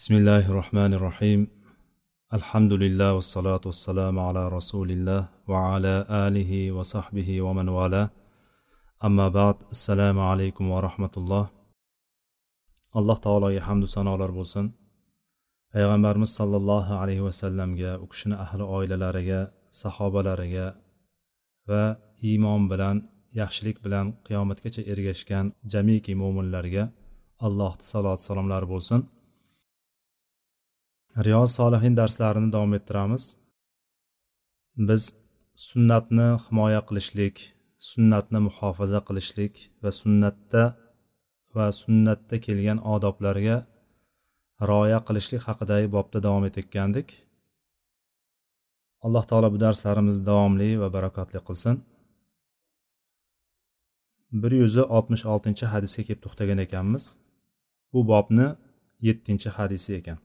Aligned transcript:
بسم 0.00 0.14
الله 0.20 0.44
الرحمن 0.50 0.92
الرحيم 0.98 1.40
الحمد 2.38 2.72
لله 2.82 3.10
والصلاة 3.12 3.60
والسلام 3.70 4.18
على 4.18 4.48
رسول 4.48 4.88
الله 4.96 5.22
وعلى 5.48 5.94
آله 6.26 6.72
وصحبه 6.76 7.28
ومن 7.46 7.68
والاه 7.68 8.10
أما 9.04 9.26
بعد 9.28 9.56
السلام 9.76 10.20
عليكم 10.30 10.64
ورحمة 10.70 11.14
الله 11.16 11.44
alloh 12.98 13.16
taologa 13.26 13.60
hamdu 13.68 13.86
sanolar 13.96 14.30
bo'lsin 14.38 14.64
payg'ambarimiz 15.72 16.30
sollallohu 16.38 16.92
alayhi 17.02 17.24
vasallamga 17.28 17.92
u 18.04 18.06
kishini 18.12 18.36
ahli 18.44 18.62
oilalariga 18.76 19.40
sahobalariga 19.82 20.66
va 21.68 21.82
iymon 22.28 22.62
bilan 22.72 22.96
yaxshilik 23.40 23.76
bilan 23.84 24.06
qiyomatgacha 24.26 24.82
ergashgan 24.92 25.46
jamiki 25.72 26.12
mo'minlarga 26.22 26.84
allohni 27.46 27.84
salot 27.92 28.20
salomlari 28.28 28.66
bo'lsin 28.74 29.00
Riyoz 31.17 31.51
solihin 31.55 31.97
darslarini 31.97 32.51
davom 32.53 32.73
ettiramiz. 32.73 33.37
Biz 34.89 35.13
sunnatni 35.55 36.27
himoya 36.45 36.81
qilishlik 36.87 37.35
sunnatni 37.91 38.39
muhofaza 38.47 38.99
qilishlik 39.07 39.53
va 39.83 39.91
sunnatda 40.01 40.63
va 41.55 41.65
sunnatda 41.81 42.35
kelgan 42.45 42.79
odoblarga 42.93 43.57
rioya 44.69 44.99
qilishlik 45.07 45.41
haqidagi 45.49 45.87
bobda 45.95 46.23
davom 46.25 46.43
etayotgandik. 46.49 47.07
Alloh 49.05 49.23
taolo 49.29 49.47
bu 49.53 49.59
darslarimizni 49.65 50.25
davomli 50.31 50.69
va 50.81 50.87
barakotli 50.95 51.39
qilsin. 51.47 51.75
Bir 54.41 54.51
yuz 54.61 54.77
oltmish 54.97 55.25
oltinchi 55.33 55.65
hadisga 55.73 56.03
kelib 56.07 56.21
to'xtagan 56.25 56.59
ekanmiz. 56.65 57.03
Bu 57.93 57.99
bobni 58.11 58.47
yettinchi 59.07 59.49
hadisi 59.57 59.91
ekan. 59.99 60.19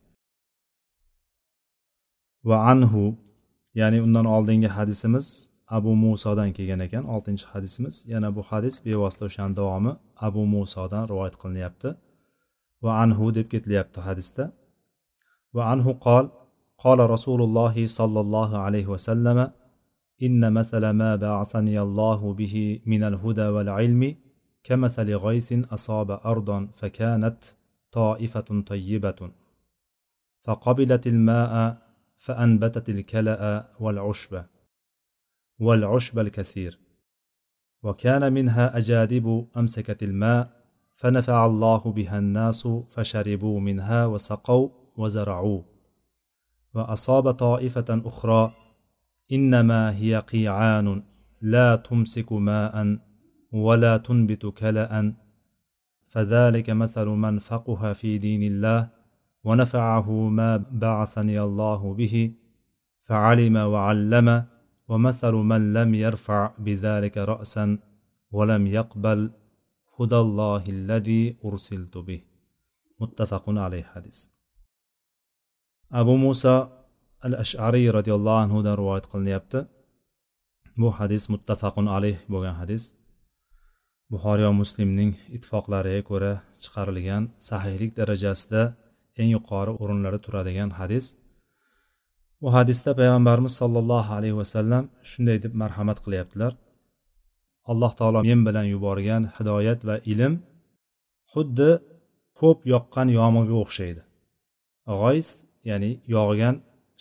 Va 2.48 2.56
anhu 2.72 3.02
ya'ni 3.80 3.98
undan 4.06 4.26
oldingi 4.36 4.68
hadisimiz 4.76 5.26
abu 5.76 5.90
musodan 6.04 6.50
kelgan 6.56 6.80
ekan 6.86 7.04
oltinchi 7.14 7.46
hadisimiz 7.52 7.94
yana 8.12 8.28
bu 8.36 8.42
hadis 8.50 8.74
bevosita 8.84 9.24
o'shani 9.28 9.54
davomi 9.60 9.92
abu 10.26 10.42
musodan 10.54 11.04
rivoyat 11.10 11.36
qilinyapti 11.42 11.88
va 12.84 12.92
anhu 13.02 13.24
deb 13.36 13.46
ketilyapti 13.52 14.00
hadisda 14.08 14.44
va 15.56 15.62
anhu 15.72 15.92
qol 16.08 16.26
قال 16.84 17.00
رسول 17.14 17.40
الله 17.42 17.76
صلى 17.98 18.20
الله 18.24 18.50
عليه 18.64 18.86
وسلم 18.94 19.38
إن 20.26 20.52
مثل 20.58 20.82
ما 21.00 21.10
بعثني 21.16 21.76
الله 21.86 22.20
به 22.40 22.80
من 22.92 23.02
الهدى 23.10 23.46
والعلم 23.54 24.02
كمثل 24.66 25.08
غيث 25.26 25.48
أصاب 25.76 26.10
أرضا 26.10 26.58
فكانت 26.80 27.40
طائفة 27.92 28.48
طيبة 28.72 29.20
فقبلت 30.44 31.06
الماء 31.06 31.52
فأنبتت 32.16 32.88
الكلأ 32.88 33.68
والعشب 33.80 34.44
والعشب 35.58 36.18
الكثير. 36.18 36.78
وكان 37.82 38.32
منها 38.32 38.76
أجادب 38.76 39.48
أمسكت 39.56 40.02
الماء 40.02 40.64
فنفع 40.94 41.46
الله 41.46 41.78
بها 41.78 42.18
الناس 42.18 42.68
فشربوا 42.90 43.60
منها 43.60 44.06
وسقوا 44.06 44.68
وزرعوا. 44.96 45.62
وأصاب 46.74 47.30
طائفة 47.30 48.02
أخرى 48.04 48.52
إنما 49.32 49.96
هي 49.96 50.18
قيعان 50.18 51.02
لا 51.40 51.76
تمسك 51.76 52.32
ماء 52.32 52.98
ولا 53.52 53.96
تنبت 53.96 54.46
كلأ. 54.46 55.14
فذلك 56.08 56.70
مثل 56.70 57.06
من 57.06 57.38
فقه 57.38 57.92
في 57.92 58.18
دين 58.18 58.42
الله 58.42 58.95
ونفعه 59.45 60.11
ما 60.11 60.57
بعثني 60.57 61.41
الله 61.41 61.93
به 61.93 62.33
فعلم 63.01 63.55
وعلم 63.55 64.45
ومثل 64.87 65.33
من 65.33 65.73
لم 65.73 65.93
يرفع 65.93 66.51
بذلك 66.59 67.17
رأسا 67.17 67.77
ولم 68.31 68.67
يقبل 68.67 69.31
هدى 69.99 70.15
الله 70.25 70.63
الذي 70.67 71.37
أرسلت 71.45 71.97
به 71.97 72.21
متفق 72.99 73.49
عليه 73.49 73.83
حديث 73.83 74.27
أبو 75.91 76.15
موسى 76.15 76.55
الأشعري 77.25 77.89
رضي 77.89 78.13
الله 78.13 78.39
عنه 78.39 78.61
دا 78.61 78.75
رواية 78.75 79.01
qilinyapti 79.01 79.59
bu 80.77 80.87
hadis 80.99 81.29
muttafaqun 81.33 81.87
alayh 81.95 82.17
bo'lgan 82.31 82.55
hadis 82.61 82.83
buxoriy 84.11 84.45
va 84.49 84.53
muslimning 84.61 85.11
ittifoqlariga 85.35 86.01
ko'ra 86.09 86.33
chiqarilgan 86.63 87.23
sahiylik 87.49 87.91
darajasida 87.99 88.61
eng 89.20 89.30
yuqori 89.36 89.72
o'rinlarda 89.82 90.20
turadigan 90.26 90.70
hadis. 90.78 91.06
Bu 92.40 92.48
hadisda 92.56 92.90
payg'ambarimiz 93.00 93.54
sollallohu 93.60 94.10
alayhi 94.18 94.36
vasallam 94.42 94.84
shunday 95.10 95.38
deb 95.44 95.52
marhamat 95.62 95.98
qilyaptilar. 96.04 96.52
Alloh 97.70 97.92
taolo 97.98 98.18
men 98.30 98.40
bilan 98.48 98.66
yuborgan 98.74 99.22
hidoyat 99.36 99.80
va 99.88 99.96
ilm 100.12 100.34
xuddi 101.32 101.70
ko'p 102.40 102.58
yoqqan 102.74 103.08
yomg'irga 103.18 103.56
o'xshaydi. 103.64 104.02
G'oys 105.00 105.28
ya'ni 105.70 105.90
yog'gan 106.16 106.54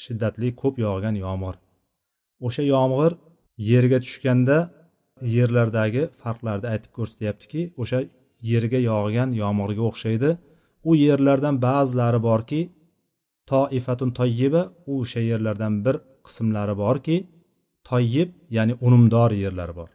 shiddatli 0.03 0.47
ko'p 0.61 0.75
yog'gan 0.85 1.15
yomg'ir. 1.25 1.55
O'sha 2.47 2.63
yomg'ir 2.75 3.11
yerga 3.71 3.97
tushganda 4.05 4.57
yerlardagi 5.35 6.03
farqlarni 6.21 6.67
aytib 6.73 6.91
ko'rsatyaptiki 6.97 7.61
o'sha 7.81 7.99
yerga 8.51 8.79
yog'gan 8.91 9.29
yomg'irga 9.41 9.83
o'xshaydi. 9.89 10.29
U 10.89 10.91
yerlardan 11.05 11.55
ba'zilari 11.67 12.19
borki 12.29 12.61
toifatun 13.51 14.09
toyyiba 14.19 14.61
u 14.89 14.91
o'sha 15.01 15.21
yerlardan 15.31 15.73
bir 15.85 15.95
qismlari 16.25 16.75
borki 16.83 17.17
toyyib 17.89 18.29
ya'ni 18.57 18.73
unumdor 18.87 19.31
yerlar 19.43 19.71
bor. 19.79 19.89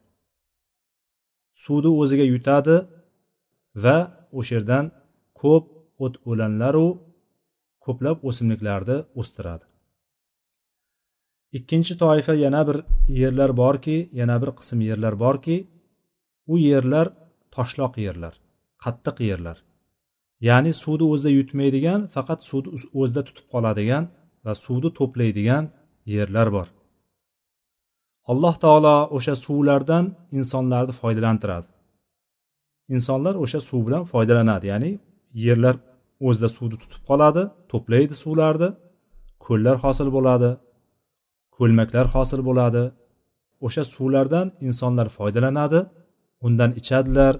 Suvni 1.62 1.90
o'ziga 2.02 2.26
yutadi 2.34 2.76
va 3.84 3.96
o'sha 4.38 4.52
yerdan 4.56 4.84
ko'p 5.40 5.64
o't 6.04 6.14
o'lanlaru 6.30 6.88
ko'plab 7.84 8.18
o'simliklarni 8.28 8.96
o'stiradi. 9.20 9.64
Ikkinchi 11.58 11.94
toifa 12.02 12.34
yana 12.44 12.62
bir 12.68 12.76
yerlar 13.22 13.50
borki 13.62 13.96
yana 14.20 14.36
bir 14.42 14.50
qism 14.58 14.78
yerlar 14.90 15.14
borki 15.24 15.56
u 16.52 16.54
yerlar 16.70 17.06
toshloq 17.54 17.94
yerlar 18.06 18.34
qattiq 18.84 19.16
yerlar. 19.30 19.56
Ya'ni 20.48 20.72
suvni 20.82 21.06
o'zida 21.12 21.30
yutmaydigan 21.38 22.00
faqat 22.14 22.40
suvni 22.48 22.68
o'zida 23.00 23.22
tutib 23.28 23.46
qoladigan 23.52 24.04
va 24.44 24.52
suvni 24.64 24.90
to'playdigan 24.98 25.64
yerlar 26.14 26.48
bor. 26.56 26.68
Alloh 28.32 28.54
taolo 28.64 28.96
o'sha 29.16 29.34
suvlardan 29.44 30.04
insonlarni 30.38 30.94
foydalantiradi. 31.00 31.68
Insonlar 32.94 33.34
o'sha 33.44 33.60
suv 33.68 33.80
bilan 33.86 34.04
foydalanadi 34.12 34.66
ya'ni 34.72 34.92
yerlar 35.44 35.76
o'zida 36.28 36.48
suvni 36.56 36.76
tutib 36.82 37.02
qoladi 37.08 37.42
to'playdi 37.70 38.14
suvlarni 38.22 38.68
ko'llar 39.46 39.76
hosil 39.84 40.08
bo'ladi 40.16 40.50
ko'lmaklar 41.56 42.06
hosil 42.14 42.40
bo'ladi. 42.48 42.84
O'sha 43.66 43.84
suvlardan 43.94 44.46
insonlar 44.66 45.08
foydalanadi 45.18 45.80
undan 46.46 46.70
ichadilar 46.80 47.34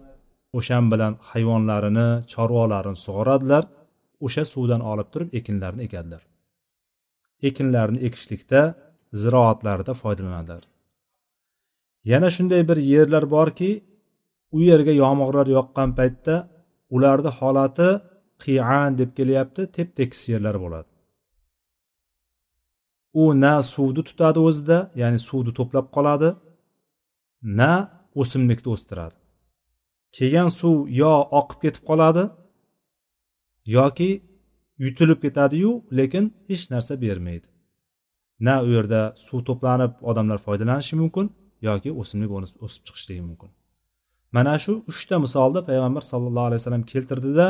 o'shan 0.59 0.85
bilan 0.93 1.13
hayvonlarini 1.31 2.09
chorvalarini 2.33 2.99
sug'oradilar 3.07 3.65
o'sha 4.27 4.45
suvdan 4.53 4.83
olib 4.93 5.09
turib 5.13 5.31
ekinlarni 5.39 5.83
ekadilar 5.89 6.23
ekinlarni 7.49 7.99
ekishlikda 8.07 8.61
ziroatlarida 9.23 9.93
foydalanadilar. 10.03 10.63
Yana 12.05 12.29
shunday 12.37 12.63
bir 12.69 12.77
yerlar 12.77 13.25
borki 13.37 13.71
u 14.57 14.59
yerga 14.71 14.93
yomg'irlar 15.03 15.47
yoqqan 15.57 15.91
paytda 15.99 16.35
ularni 16.97 17.31
holati 17.39 17.89
qiyan 18.43 18.91
deb 19.01 19.11
kelyapti 19.19 19.63
tep 19.77 19.89
tekis 19.99 20.23
yerlar 20.33 20.57
bo'ladi. 20.65 20.91
U 23.23 23.25
na 23.45 23.55
suvni 23.75 24.03
tutadi 24.09 24.39
o'zida 24.49 24.79
ya'ni 25.01 25.19
suvni 25.29 25.53
to'plab 25.59 25.87
qoladi 25.97 26.31
na 27.59 27.73
o'simlikni 28.21 28.69
o'stiradi. 28.75 29.20
Kelgan 30.17 30.49
suv 30.61 30.77
yo 31.01 31.13
oqib 31.41 31.59
ketib 31.65 31.85
qoladi 31.91 32.25
yoki 33.77 34.11
yutilib 34.85 35.19
ketadiyu 35.25 35.73
lekin 35.99 36.25
hech 36.49 36.65
narsa 36.73 36.95
bermaydi. 37.05 37.47
Na 38.47 38.55
u 38.67 38.69
yerda 38.77 39.01
suv 39.27 39.41
to'planib 39.49 39.93
odamlar 40.11 40.39
foydalanishi 40.47 40.95
mumkin 41.03 41.27
yoki 41.69 41.91
o'simlik 42.01 42.31
o'sib 42.65 42.83
chiqishligi 42.87 43.23
mumkin. 43.29 43.51
Mana 44.37 44.55
shu 44.63 44.73
uchta 44.91 45.17
misolni 45.25 45.61
payg'ambar 45.69 46.03
sallallohu 46.11 46.47
alayhi 46.49 46.61
vasallam 46.63 46.85
keltirdida 46.93 47.49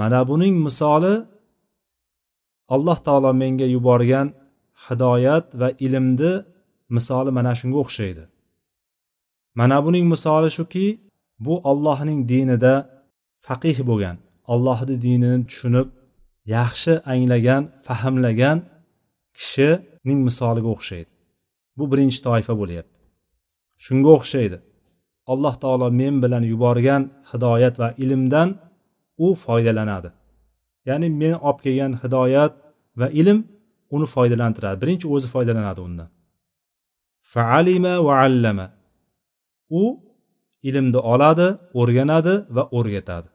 mana 0.00 0.20
buning 0.30 0.54
misoli 0.66 1.14
alloh 2.74 2.98
taolo 3.06 3.30
menga 3.42 3.66
yuborgan 3.74 4.26
hidoyat 4.84 5.46
va 5.60 5.68
ilmni 5.86 6.32
misoli 6.96 7.30
mana 7.38 7.52
shunga 7.60 7.78
o'xshaydi. 7.84 8.24
Mana 9.60 9.76
buning 9.84 10.04
misoli 10.14 10.48
shuki 10.58 10.86
bu 11.44 11.54
ollohning 11.70 12.20
dinida 12.32 12.74
faqih 13.46 13.78
bo'lgan 13.88 14.16
ollohni 14.52 14.94
dinini 15.04 15.40
tushunib 15.50 15.88
yaxshi 16.56 16.92
anglagan 17.12 17.62
fahmlagan 17.86 18.58
kishining 19.38 20.20
misoliga 20.28 20.68
o'xshaydi. 20.76 21.10
Bu 21.78 21.84
birinchi 21.92 22.18
toifa 22.26 22.54
bo'lyapti. 22.60 22.96
Shunga 23.84 24.10
o'xshaydi. 24.18 24.58
Alloh 25.32 25.54
taolo 25.62 25.86
men 26.00 26.14
bilan 26.24 26.44
yuborgan 26.52 27.02
hidoyat 27.30 27.74
va 27.82 27.88
ilmdan 28.04 28.48
u 29.26 29.28
foydalanadi. 29.44 30.10
Ya'ni 30.88 31.08
men 31.22 31.34
olib 31.48 31.60
kelgan 31.64 31.92
hidoyat 32.02 32.52
va 33.00 33.06
ilm 33.20 33.38
uni 33.94 34.06
foydalantiradi. 34.14 34.76
Birinchi 34.82 35.06
o'zi 35.14 35.28
foydalanadi 35.34 35.80
undan. 35.88 36.08
Faalima 37.32 37.94
va 38.06 38.14
allama. 38.26 38.66
U 39.80 39.82
ilmni 40.68 41.00
oladi 41.12 41.48
o'rganadi 41.80 42.34
va 42.56 42.62
o'rgatadi. 42.78 43.28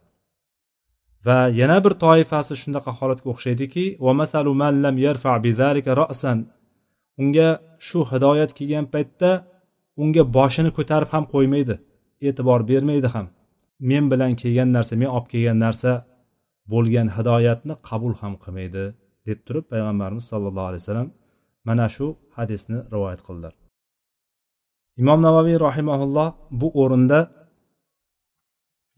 Va 1.28 1.40
yana 1.62 1.78
bir 1.86 1.94
toifasi 2.04 2.54
shunaqa 2.62 2.92
holatga 3.00 3.28
o'xshaydiki 3.34 3.86
unga 7.22 7.50
shu 7.88 8.00
hidoyat 8.12 8.52
kelgan 8.58 8.86
paytda 8.94 9.32
unga 10.02 10.24
boshini 10.38 10.72
ko'tarib 10.78 11.10
ham 11.14 11.24
qo'ymaydi 11.34 11.76
e'tibor 12.28 12.60
bermaydi 12.72 13.10
ham. 13.16 13.28
Men 13.90 14.04
bilan 14.12 14.32
kelgan 14.42 14.70
narsa 14.76 14.94
men 15.02 15.10
olib 15.16 15.28
kelgan 15.34 15.58
narsa 15.66 15.92
bo'lgan 16.74 17.08
hidoyatni 17.18 17.76
qabul 17.90 18.14
ham 18.22 18.34
qilmaydi 18.44 18.84
deb 19.28 19.40
turib 19.48 19.66
payg'ambarimiz 19.72 20.26
sollallohu 20.32 20.68
alayhi 20.70 20.84
vasallam 20.84 21.10
mana 21.68 21.86
shu 21.96 22.08
hadisni 22.38 22.78
rivoyat 22.94 23.22
qildilar. 23.28 23.54
Imom 25.02 25.20
navoiy 25.28 25.58
rahimaulloh 25.68 26.30
bu 26.60 26.68
o'rinda 26.82 27.20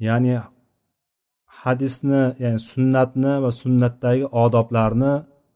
ya'ni 0.07 0.33
hadisni 1.61 2.23
ya'ni 2.43 2.59
sunnatni 2.71 3.33
va 3.43 3.51
sunnatdagi 3.61 4.25
odoblarni 4.43 5.13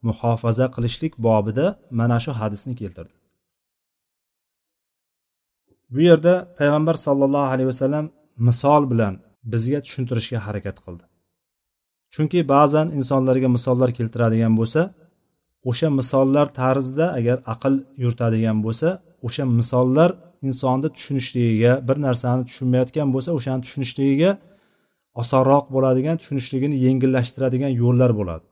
muhofaza 0.07 0.65
qilishlik 0.75 1.13
bobida 1.27 1.65
mana 1.99 2.17
shu 2.23 2.31
hadisni 2.39 2.73
keltirdi. 2.81 3.15
Bu 5.93 5.99
yerda 6.09 6.33
payg'ambar 6.59 6.95
sollallohu 7.05 7.47
alayhi 7.53 7.69
vasallam 7.73 8.05
misol 8.47 8.83
bilan 8.91 9.13
bizga 9.53 9.79
tushuntirishga 9.85 10.39
harakat 10.47 10.77
qildi. 10.85 11.05
Chunki 12.13 12.39
ba'zan 12.53 12.87
insonlarga 12.99 13.49
misollar 13.57 13.89
keltiradigan 13.97 14.53
bo'lsa 14.59 14.81
o'sha 15.69 15.87
misollar 15.99 16.47
tarzida 16.61 17.05
agar 17.19 17.37
aql 17.53 17.73
yuritadigan 18.03 18.57
bo'lsa 18.65 18.89
o'sha 19.27 19.43
misollar 19.59 20.09
insonni 20.47 20.89
tushunishligiga 20.95 21.73
bir 21.87 21.97
narsani 22.05 22.43
tushunmayotgan 22.49 23.07
bo'lsa 23.15 23.29
o'shani 23.37 23.61
tushunishligiga 23.65 24.31
osonroq 25.21 25.65
bo'ladigan 25.75 26.15
tushunishligini 26.21 26.77
yengillashtiradigan 26.85 27.71
yo'llar 27.81 28.11
bo'ladi. 28.19 28.45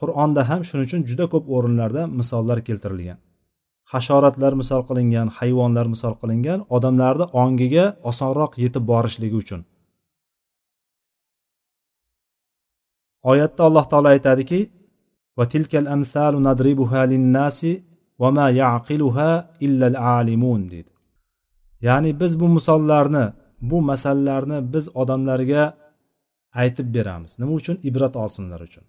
Qur'onda 0.00 0.42
ham 0.50 0.60
shuning 0.68 0.86
uchun 0.88 1.02
juda 1.10 1.26
ko'p 1.32 1.44
o'rinlarda 1.56 2.02
misollar 2.18 2.58
keltirilgan. 2.68 3.18
Hasharotlar 3.92 4.52
misol 4.60 4.82
qilingan 4.88 5.28
hayvonlar 5.38 5.86
misol 5.94 6.14
qilingan 6.22 6.60
odamlarni 6.76 7.26
ongiga 7.42 7.84
osonroq 8.10 8.52
yetib 8.64 8.84
borishligi 8.92 9.36
uchun. 9.42 9.60
Oyatda 13.30 13.62
alloh 13.68 13.84
taolo 13.92 14.08
aytadiki 14.16 14.60
va 15.38 15.44
tilkal 15.52 15.86
amsalu 15.96 16.38
nadribuha 16.48 17.02
linnasi 17.12 17.72
va 18.20 18.28
ma 18.36 18.46
yaqiluha 18.62 19.30
illa 19.66 19.88
alimun 20.18 20.62
deydi 20.72 20.95
ya'ni 21.80 22.20
biz 22.20 22.40
bu 22.40 22.48
misollarni 22.48 23.32
bu 23.60 23.82
masalalarni 23.82 24.72
biz 24.74 24.96
odamlarga 24.96 25.74
aytib 26.54 26.94
beramiz. 26.94 27.38
Nima 27.38 27.52
uchun? 27.52 27.78
Ibrat 27.82 28.16
olsinlar 28.16 28.60
uchun. 28.60 28.84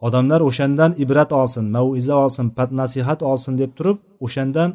Odamlar 0.00 0.40
o'shandan 0.40 0.94
ibrat 0.98 1.32
olsin 1.32 1.64
maiza 1.64 2.14
olsin 2.24 2.50
pat 2.50 2.70
nasihat 2.72 3.22
olsin 3.22 3.58
deb 3.58 3.72
turib 3.78 3.98
o'shandan 4.20 4.70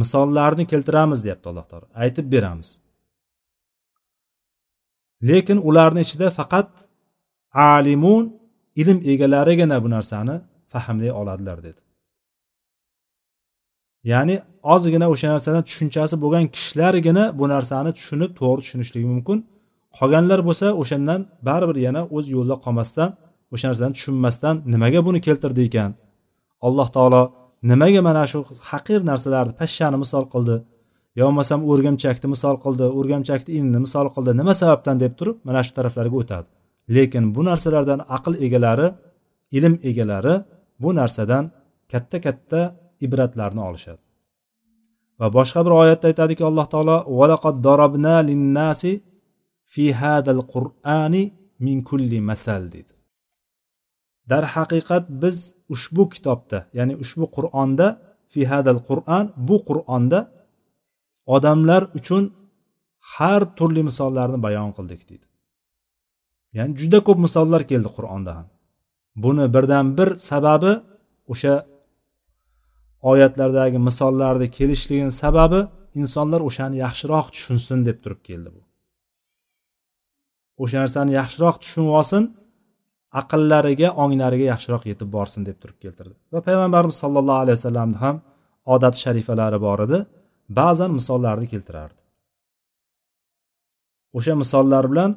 misollarni 0.00 0.66
keltiramiz 0.66 1.24
deyapti 1.24 1.48
alloh 1.48 1.66
taolo. 1.70 1.86
Aytib 1.94 2.32
beramiz. 2.32 2.68
Lekin 5.28 5.58
ularni 5.68 6.00
ichida 6.06 6.30
faqat 6.30 6.70
alimun 7.52 8.24
ilm 8.80 8.98
egalarigina 9.12 9.76
bu 9.84 9.88
narsani 9.90 10.40
fahmlay 10.72 11.10
oladilar 11.20 11.58
dedi. 11.62 11.80
Ya'ni 14.12 14.36
ozgina 14.72 15.06
o'sha 15.12 15.28
narsadan 15.34 15.62
tushunchasi 15.68 16.14
bo'lgan 16.22 16.44
kishilargina 16.54 17.24
bu 17.38 17.44
narsani 17.54 17.90
tushunib 17.98 18.30
to'g'ri 18.40 18.60
tushunishligi 18.64 19.08
mumkin. 19.14 19.38
Qolganlar 19.98 20.40
bo'lsa 20.48 20.66
o'shandan 20.82 21.20
baribir 21.48 21.76
yana 21.86 22.02
o'z 22.16 22.26
yo'lida 22.34 22.56
qolmasdan 22.64 23.10
o'sha 23.54 23.66
narsani 23.70 23.92
tushunmasdan 23.98 24.54
nimaga 24.72 25.00
buni 25.06 25.20
keltirdi 25.26 25.60
ekan? 25.68 25.90
Alloh 26.66 26.88
taolo 26.96 27.22
nimaga 27.70 28.00
mana 28.08 28.22
shu 28.32 28.38
haqir 28.70 29.00
narsalarni 29.10 29.52
pashshani 29.60 29.96
misol 30.04 30.24
qildi 30.34 30.56
yo 31.18 31.24
bo'lmasam 31.28 31.60
o'rgimchakni 31.70 32.26
misol 32.34 32.56
qildi 32.64 32.86
o'rgimchakni 32.98 33.50
inni 33.60 33.78
misol 33.86 34.06
qildi 34.14 34.32
nima 34.40 34.52
sababdan 34.60 34.96
deb 35.02 35.12
turib 35.18 35.36
mana 35.48 35.60
shu 35.66 35.72
taraflarga 35.78 36.16
o'tadi. 36.22 36.46
Lekin 36.96 37.24
bu 37.34 37.40
narsalardan 37.50 38.00
aql 38.16 38.32
egalari 38.46 38.88
ilm 39.58 39.74
egalari 39.90 40.34
bu 40.82 40.90
narsadan 40.98 41.44
katta 41.92 42.18
katta 42.26 42.60
ibratlarni 43.04 43.62
olishadi. 43.68 44.02
Va 45.20 45.26
boshqa 45.36 45.60
bir 45.66 45.72
oyatda 45.82 46.06
aytadiki 46.10 46.44
alloh 46.50 46.66
taolo 46.72 46.96
valaqad 47.20 47.56
darabna 47.66 48.16
linnasi 48.28 48.92
fi 49.72 49.84
hadal 50.00 50.42
qur'ani 50.54 51.22
min 51.66 51.76
kulli 51.88 52.18
masal 52.30 52.62
deydi 52.74 52.92
darhaqiqat 54.30 55.04
biz 55.22 55.36
ushbu 55.74 56.02
kitobda 56.14 56.58
ya'ni 56.78 56.94
ushbu 57.04 57.26
qur'onda 57.36 57.86
fi 58.32 58.40
hadal 58.52 58.80
qur'an 58.88 59.24
bu 59.48 59.56
qur'onda 59.68 60.20
odamlar 61.36 61.82
uchun 61.98 62.24
har 63.14 63.42
turli 63.58 63.82
misollarni 63.88 64.38
bayon 64.46 64.70
qildik 64.76 65.02
deydi 65.10 65.26
ya'ni 66.56 66.72
juda 66.80 66.98
ko'p 67.06 67.18
misollar 67.26 67.62
keldi 67.70 67.88
qur'onda 67.96 68.32
ham. 68.38 68.46
Buni 69.24 69.46
birdan 69.54 69.86
bir 69.98 70.08
sababi 70.30 70.72
o'sha 71.32 71.54
oyatlardagi 73.10 73.78
misollarni 73.88 74.48
kelishligini 74.58 75.12
sababi 75.22 75.60
insonlar 76.00 76.40
o'shani 76.48 76.76
yaxshiroq 76.84 77.26
tushunsin 77.34 77.78
deb 77.88 77.98
turib 78.04 78.20
keldi 78.28 78.50
bu. 78.56 78.60
O'sha 80.62 80.76
narsani 80.84 81.12
yaxshiroq 81.20 81.56
tushunib 81.62 81.92
olsin 81.98 82.22
aqllariga 83.20 83.88
onglariga 84.02 84.46
yaxshiroq 84.52 84.82
yetib 84.90 85.08
borsin 85.16 85.42
deb 85.48 85.56
turib 85.62 85.78
keltirdi. 85.84 86.14
Va 86.32 86.40
payg'ambarimiz 86.46 86.96
sollallohu 87.02 87.40
alayhi 87.44 87.56
vasallamni 87.58 87.98
ham 88.04 88.16
odat 88.74 88.94
sharifalari 89.02 89.58
bor 89.66 89.78
edi 89.86 89.98
ba'zan 90.58 90.90
misollarni 90.98 91.46
keltirardi. 91.52 92.00
O'sha 94.18 94.34
misollar 94.42 94.84
bilan 94.92 95.10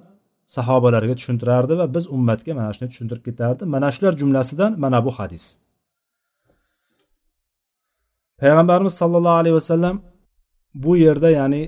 sahobalarga 0.58 1.14
tushuntirardi 1.20 1.74
va 1.82 1.86
biz 1.96 2.06
ummatga 2.16 2.52
mana 2.60 2.72
shuni 2.76 2.90
tushuntirib 2.92 3.24
ketardi. 3.30 3.62
Mana 3.76 3.90
shular 3.96 4.14
jumlasidan 4.22 4.72
mana 4.84 5.00
bu 5.06 5.12
hadis. 5.20 5.46
Payg'ambarimiz 8.42 8.94
sollallohu 9.02 9.38
alayhi 9.42 9.56
vasallam 9.60 9.96
bu 10.84 10.98
yerda 11.06 11.30
ya'ni 11.40 11.62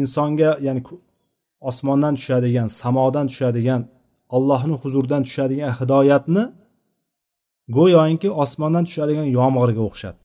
insonga 0.00 0.50
ya'ni 0.66 0.82
osmondan 1.60 2.14
tushadigan 2.18 2.66
samodan 2.80 3.26
tushadigan 3.30 3.82
allohni 4.36 4.74
huzuridan 4.82 5.22
tushadigan 5.28 5.72
hidoyatni 5.78 6.44
go'yoki 7.76 8.28
osmondan 8.42 8.84
tushadigan 8.88 9.28
yomg'irga 9.38 9.82
o'xshatdi. 9.88 10.22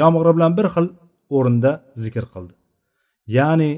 Yomg'ir 0.00 0.28
bilan 0.36 0.52
bir 0.58 0.66
xil 0.74 0.86
o'rinda 1.36 1.70
zikr 2.02 2.24
qildi. 2.34 2.54
Ya'ni 3.38 3.70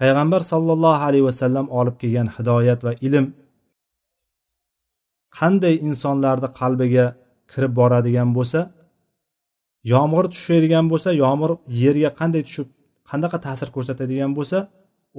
payg'ambar 0.00 0.40
sollallohu 0.52 1.00
alayhi 1.08 1.24
vasallam 1.30 1.66
olib 1.78 1.96
kelgan 2.02 2.28
hidoyat 2.36 2.80
va 2.86 2.92
ilm 3.06 3.26
qanday 5.38 5.74
insonlarni 5.88 6.48
qalbiga 6.60 7.06
kirib 7.52 7.72
boradigan 7.80 8.28
bo'lsa 8.36 8.60
yomg'ir 9.92 10.24
tushadigan 10.34 10.86
bo'lsa 10.92 11.10
yomg'ir 11.24 11.52
yerga 11.82 12.10
qanday 12.20 12.42
tushib 12.48 12.68
qanaqa 13.10 13.38
ta'sir 13.46 13.68
ko'rsatadigan 13.76 14.32
bo'lsa 14.38 14.58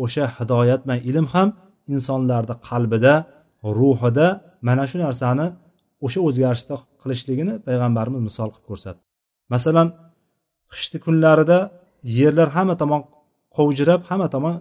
o'sha 0.04 0.26
hidoyat 0.38 0.82
bilan 0.86 1.00
ilm 1.10 1.28
ham 1.34 1.48
insonlarni 1.94 2.56
qalbida 2.70 3.14
ruhida 3.80 4.28
mana 4.68 4.84
shu 4.90 4.98
narsani 5.06 5.48
o'sha 6.06 6.20
o'zgarishni 6.28 6.76
qilishligini 7.02 7.54
payg'ambarimiz 7.68 8.22
misol 8.28 8.50
qilib 8.54 8.66
ko'rsatdi. 8.70 9.02
Masalan 9.54 9.88
qishni 10.72 10.98
kunlarida 11.06 11.58
yerlar 12.20 12.50
hamma 12.56 12.76
tomon 12.82 13.02
qovjirab 13.56 14.02
hamma 14.10 14.28
tomon 14.36 14.56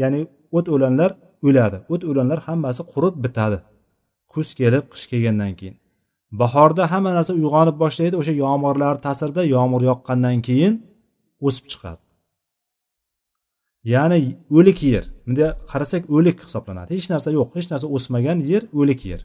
ya'ni 0.00 0.20
o't 0.56 0.66
o'lanlar 0.74 1.10
o'ladi. 1.48 1.78
O't 1.92 2.02
o'lanlar 2.10 2.38
hammasi 2.48 2.82
qurib 2.92 3.14
bitadi. 3.24 3.58
Kuz 4.32 4.48
kelib 4.60 4.84
qish 4.92 5.06
kelgandan 5.10 5.52
keyin. 5.58 5.76
Bahorda 6.32 6.90
hamma 6.92 7.14
narsa 7.14 7.32
uyg'onib 7.34 7.76
boshlaydi 7.82 8.16
o'sha 8.20 8.34
yomg'irlar 8.44 8.94
ta'sirida 9.06 9.42
yomg'ir 9.56 9.82
yoqqandan 9.90 10.38
keyin 10.48 10.74
o'sib 11.46 11.64
chiqadi. 11.72 12.02
Ya'ni 13.92 14.18
o'lik 14.56 14.78
yer. 14.92 15.04
Bunday 15.26 15.50
qarasak 15.70 16.02
o'lik 16.16 16.36
hisoblanadi. 16.46 16.90
Hech 16.96 17.08
narsa 17.12 17.30
yo'q 17.38 17.48
hech 17.56 17.68
narsa 17.72 17.86
o'smagan 17.96 18.38
yer 18.50 18.62
o'lik 18.80 19.00
yer. 19.10 19.20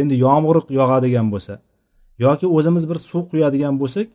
Endi 0.00 0.14
yomg'ir 0.26 0.56
yog'adigan 0.78 1.26
bo'lsa 1.34 1.54
yoki 2.24 2.46
o'zimiz 2.56 2.84
bir 2.90 2.98
suv 3.08 3.22
quyadigan 3.30 3.74
bo'lsak 3.82 4.06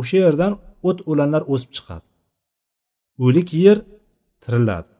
o'sha 0.00 0.18
yerdan 0.24 0.52
o't 0.88 0.98
o'lanlar 1.10 1.42
o'sib 1.52 1.70
chiqadi. 1.76 2.06
O'lik 3.24 3.48
yer 3.64 3.78
tiriladi. 4.42 4.90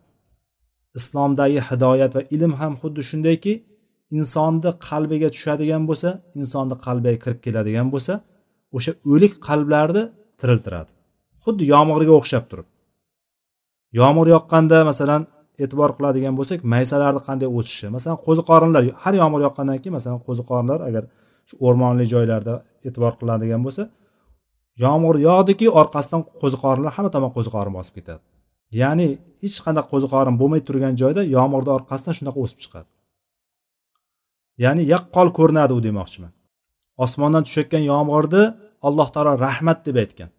Islomdagi 0.98 1.60
hidoyat 1.68 2.12
va 2.16 2.22
ilm 2.34 2.52
ham 2.60 2.72
xuddi 2.80 3.02
shundayki 3.10 3.52
insonni 4.18 4.70
qalbiga 4.88 5.28
tushadigan 5.34 5.82
bo'lsa 5.90 6.08
insonni 6.40 6.76
qalbiga 6.86 7.18
kirib 7.24 7.40
keladigan 7.46 7.88
bo'lsa 7.94 8.12
o'sha 8.76 8.92
o'lik 9.12 9.34
qalblarni 9.48 10.02
tiriltiradi. 10.40 10.90
Xuddi 11.44 11.62
yomg'irga 11.74 12.14
o'xshab 12.20 12.44
turib. 12.50 12.68
Yomg'ir 14.00 14.28
yoqqanda 14.34 14.78
masalan 14.90 15.22
e'tibor 15.62 15.90
qiladigan 15.96 16.34
bo'lsak 16.38 16.58
maysalarni 16.74 17.20
qanday 17.28 17.48
o'sishi? 17.58 17.86
Masalan 17.96 18.18
qo'ziqorinlar 18.26 18.82
har 19.02 19.14
yomg'ir 19.22 19.42
yoqqandan 19.46 19.78
keyin 19.82 19.94
masalan 19.98 20.20
qo'ziqorinlar 20.26 20.78
agar 20.88 21.04
shu 21.48 21.54
o'rmonli 21.66 22.04
joylarda 22.14 22.54
e'tibor 22.86 23.12
qiladigan 23.20 23.60
bo'lsa 23.66 23.82
yomg'ir 24.84 25.16
yog'diki 25.28 25.66
orqasidan 25.80 26.22
qo'ziqorinlar 26.40 26.92
hamma 26.96 27.10
tomon 27.16 27.30
qo'ziqorin 27.36 27.74
bosib 27.78 27.94
ketadi. 27.98 28.22
Ya'ni 28.80 29.08
hech 29.42 29.58
qanday 29.64 29.84
qo'ziqorin 29.92 30.34
bo'lmay 30.40 30.60
turgan 30.68 30.94
joyda 31.02 31.22
yomg'irni 31.36 31.72
orqasidan 31.78 32.14
shunaqa 32.18 32.38
o'sib 32.44 32.58
chiqadi. 32.64 32.88
Ya'ni 34.64 34.82
yaqqol 34.94 35.28
ko'rinadi 35.38 35.72
u 35.78 35.80
demoqchiman. 35.88 36.32
Osmondan 37.04 37.42
tushayotgan 37.46 37.82
yomg'irni 37.92 38.42
alloh 38.86 39.08
taolo 39.14 39.32
rahmat 39.46 39.78
deb 39.86 39.96
aytgan. 40.04 40.30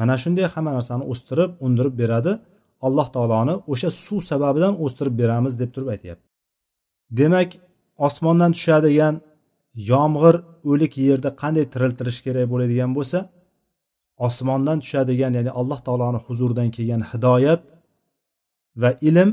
Mana 0.00 0.14
shunday 0.22 0.46
hamma 0.54 0.72
narsani 0.78 1.04
o'stirib 1.12 1.50
undirib 1.66 1.94
beradi. 2.02 2.32
Alloh 2.86 3.08
taoloni 3.14 3.54
o'sha 3.72 3.90
suv 4.04 4.20
sababidan 4.30 4.74
o'stirib 4.84 5.14
beramiz 5.20 5.54
deb 5.62 5.70
turib 5.74 5.88
aytyapti. 5.94 6.26
Demak 7.18 7.50
osmondan 8.06 8.52
tushadigan 8.56 9.14
yomg'ir 9.90 10.36
o'lik 10.70 10.92
yerda 11.08 11.30
qanday 11.42 11.64
tiriltirish 11.72 12.20
kerak 12.26 12.46
bo'ladigan 12.52 12.90
bo'lsa 12.98 13.18
osmondan 14.26 14.78
tushadigan 14.84 15.32
ya'ni 15.38 15.52
alloh 15.60 15.78
taoloni 15.86 16.20
huzuridan 16.26 16.68
kelgan 16.76 17.02
hidoyat 17.10 17.62
va 18.82 18.90
ilm 19.08 19.30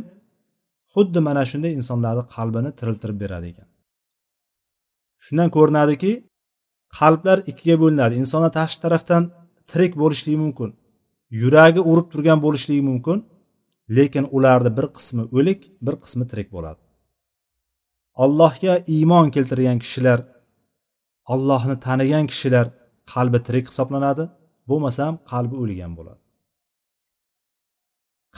xuddi 0.94 1.20
mana 1.28 1.44
shunday 1.52 1.72
insonlarni 1.80 2.24
qalbini 2.36 2.70
tiriltirib 2.80 3.18
beradi 3.24 3.48
ekan. 3.54 3.68
Shundan 5.26 5.50
ko'rinadiki 5.56 6.12
qalblar 7.00 7.38
ikkiga 7.52 7.76
bo'linadi. 7.84 8.14
Insonlar 8.22 8.52
tashqi 8.60 8.80
tarafdan 8.86 9.24
tirik 9.72 9.94
bo'lishligi 10.02 10.40
mumkin 10.44 10.70
yuragi 11.42 11.82
urib 11.92 12.08
turgan 12.14 12.40
bo'lishligi 12.46 12.84
mumkin 12.90 13.18
lekin 13.98 14.26
ularni 14.38 14.72
bir 14.78 14.88
qismi 14.98 15.24
o'lik 15.38 15.60
bir 15.86 15.96
qismi 16.04 16.26
tirik 16.32 16.50
bo'ladi. 16.56 16.82
Allohga 18.24 18.74
iymon 18.96 19.28
keltirgan 19.36 19.78
kishilar 19.84 20.20
allohni 21.34 21.76
tanigan 21.86 22.26
kishilar 22.32 22.66
qalbi 23.14 23.40
tirik 23.48 23.66
hisoblanadi. 23.72 24.24
Bo'lmasam 24.70 25.14
qalbi 25.32 25.56
o'lgan 25.64 25.92
bo'ladi. 26.00 26.22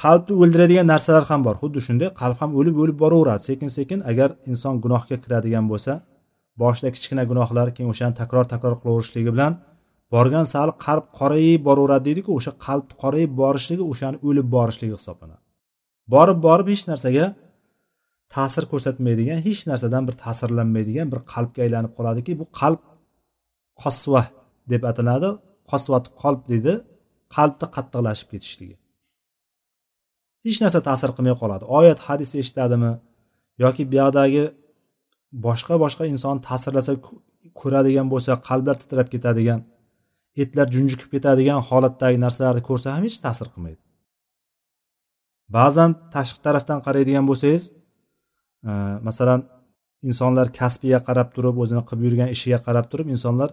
Qalbni 0.02 0.34
o'ldiradigan 0.42 0.88
narsalar 0.94 1.24
ham 1.32 1.42
bor. 1.48 1.56
Xuddi 1.62 1.80
shunday 1.88 2.10
qalb 2.22 2.38
ham 2.42 2.52
o'lib 2.60 2.76
o'lib 2.84 2.98
boraveradi. 3.04 3.44
Sekin 3.50 3.70
sekin 3.78 4.00
agar 4.12 4.30
inson 4.52 4.76
gunohga 4.84 5.18
kiradigan 5.24 5.66
bo'lsa 5.72 5.94
boshida 6.62 6.90
kichkina 6.96 7.24
gunohlar 7.32 7.68
keyin 7.76 7.90
o'shani 7.94 8.14
takror 8.22 8.46
takror 8.54 8.74
qilaverishligi 8.82 9.32
bilan 9.36 9.54
borgan 10.14 10.46
sari 10.54 10.74
qalb 10.86 11.06
qorayib 11.20 11.62
boraveradi 11.68 12.04
deydiku 12.08 12.30
o'sha 12.40 12.52
qalb 12.66 12.88
qorayib 13.02 13.32
borishligi 13.42 13.84
o'shani 13.92 14.18
o'lib 14.28 14.48
borishligi 14.56 14.94
hisoblanadi. 15.00 15.42
Borib 16.14 16.40
borib 16.48 16.68
hech 16.74 16.84
narsaga 16.92 17.26
ta'sir 18.36 18.64
ko'rsatmaydigan 18.72 19.40
hech 19.48 19.62
narsadan 19.70 20.04
bir 20.08 20.16
ta'sirlanmaydigan 20.24 21.08
bir 21.14 21.20
qalbga 21.34 21.60
aylanib 21.66 21.92
qoladiki 21.98 22.32
bu 22.42 22.46
qalb 22.60 22.82
qosva 23.82 24.24
deb 24.72 24.84
ataladi. 24.92 25.30
Qosvat 25.72 26.06
qalb 26.22 26.42
deydi 26.52 26.74
qalbni 27.36 27.68
qattiqlashib 27.76 28.28
ketishligi. 28.34 28.76
Hech 30.46 30.60
narsa 30.64 30.80
ta'sir 30.90 31.10
qilmay 31.18 31.36
qoladi. 31.42 31.64
Oyat 31.78 32.00
hadis 32.08 32.30
eshitadimi 32.42 32.92
yoki 33.64 33.84
buyoqdagi 33.92 34.44
boshqa 35.34 35.76
boshqa 35.84 36.04
inson 36.14 36.36
ta'sirlasa 36.48 36.94
ko'radigan 37.60 38.08
bo'lsa 38.14 38.32
qalblar 38.48 38.76
titrab 38.82 39.08
ketadigan 39.14 39.60
etlar 40.44 40.68
junjikib 40.76 41.10
ketadigan 41.16 41.60
holatdagi 41.70 42.18
narsalarni 42.26 42.64
ko'rsa 42.70 42.88
ham 42.96 43.04
hech 43.08 43.18
ta'sir 43.26 43.48
qilmaydi. 43.54 43.82
Ba'zan 45.58 45.92
tashqi 46.16 46.40
tarafdan 46.46 46.80
qaraydigan 46.86 47.26
bo'lsangiz 47.30 47.64
e, 48.70 48.72
masalan 49.08 49.42
insonlar 50.10 50.48
kasbiga 50.60 51.00
qarab 51.08 51.30
turib 51.36 51.56
o'zini 51.64 51.84
qilib 51.90 52.04
yurgan 52.08 52.30
ishiga 52.36 52.60
qarab 52.68 52.86
turib 52.92 53.08
insonlar 53.16 53.50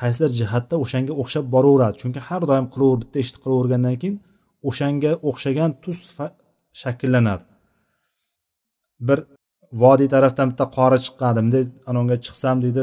qaysidir 0.00 0.30
jihatda 0.40 0.74
o'shanga 0.84 1.12
o'xshab 1.22 1.44
boraveradi. 1.54 1.96
Chunki 2.02 2.20
har 2.28 2.42
doim 2.50 2.66
qilaver 2.74 2.98
bitta 3.02 3.18
ishni 3.24 3.38
qilavergandan 3.44 3.96
keyin 4.02 4.16
o'shanga 4.68 5.12
o'xshagan 5.28 5.70
tus 5.84 5.98
shakllanadi. 6.82 7.44
Bir 9.08 9.18
vodiy 9.82 10.08
tarafdan 10.14 10.46
bitta 10.52 10.64
qori 10.76 10.98
chiqqan 11.04 11.32
bunday 11.38 11.64
anavga 11.90 12.16
chiqsam 12.26 12.56
deydi 12.64 12.82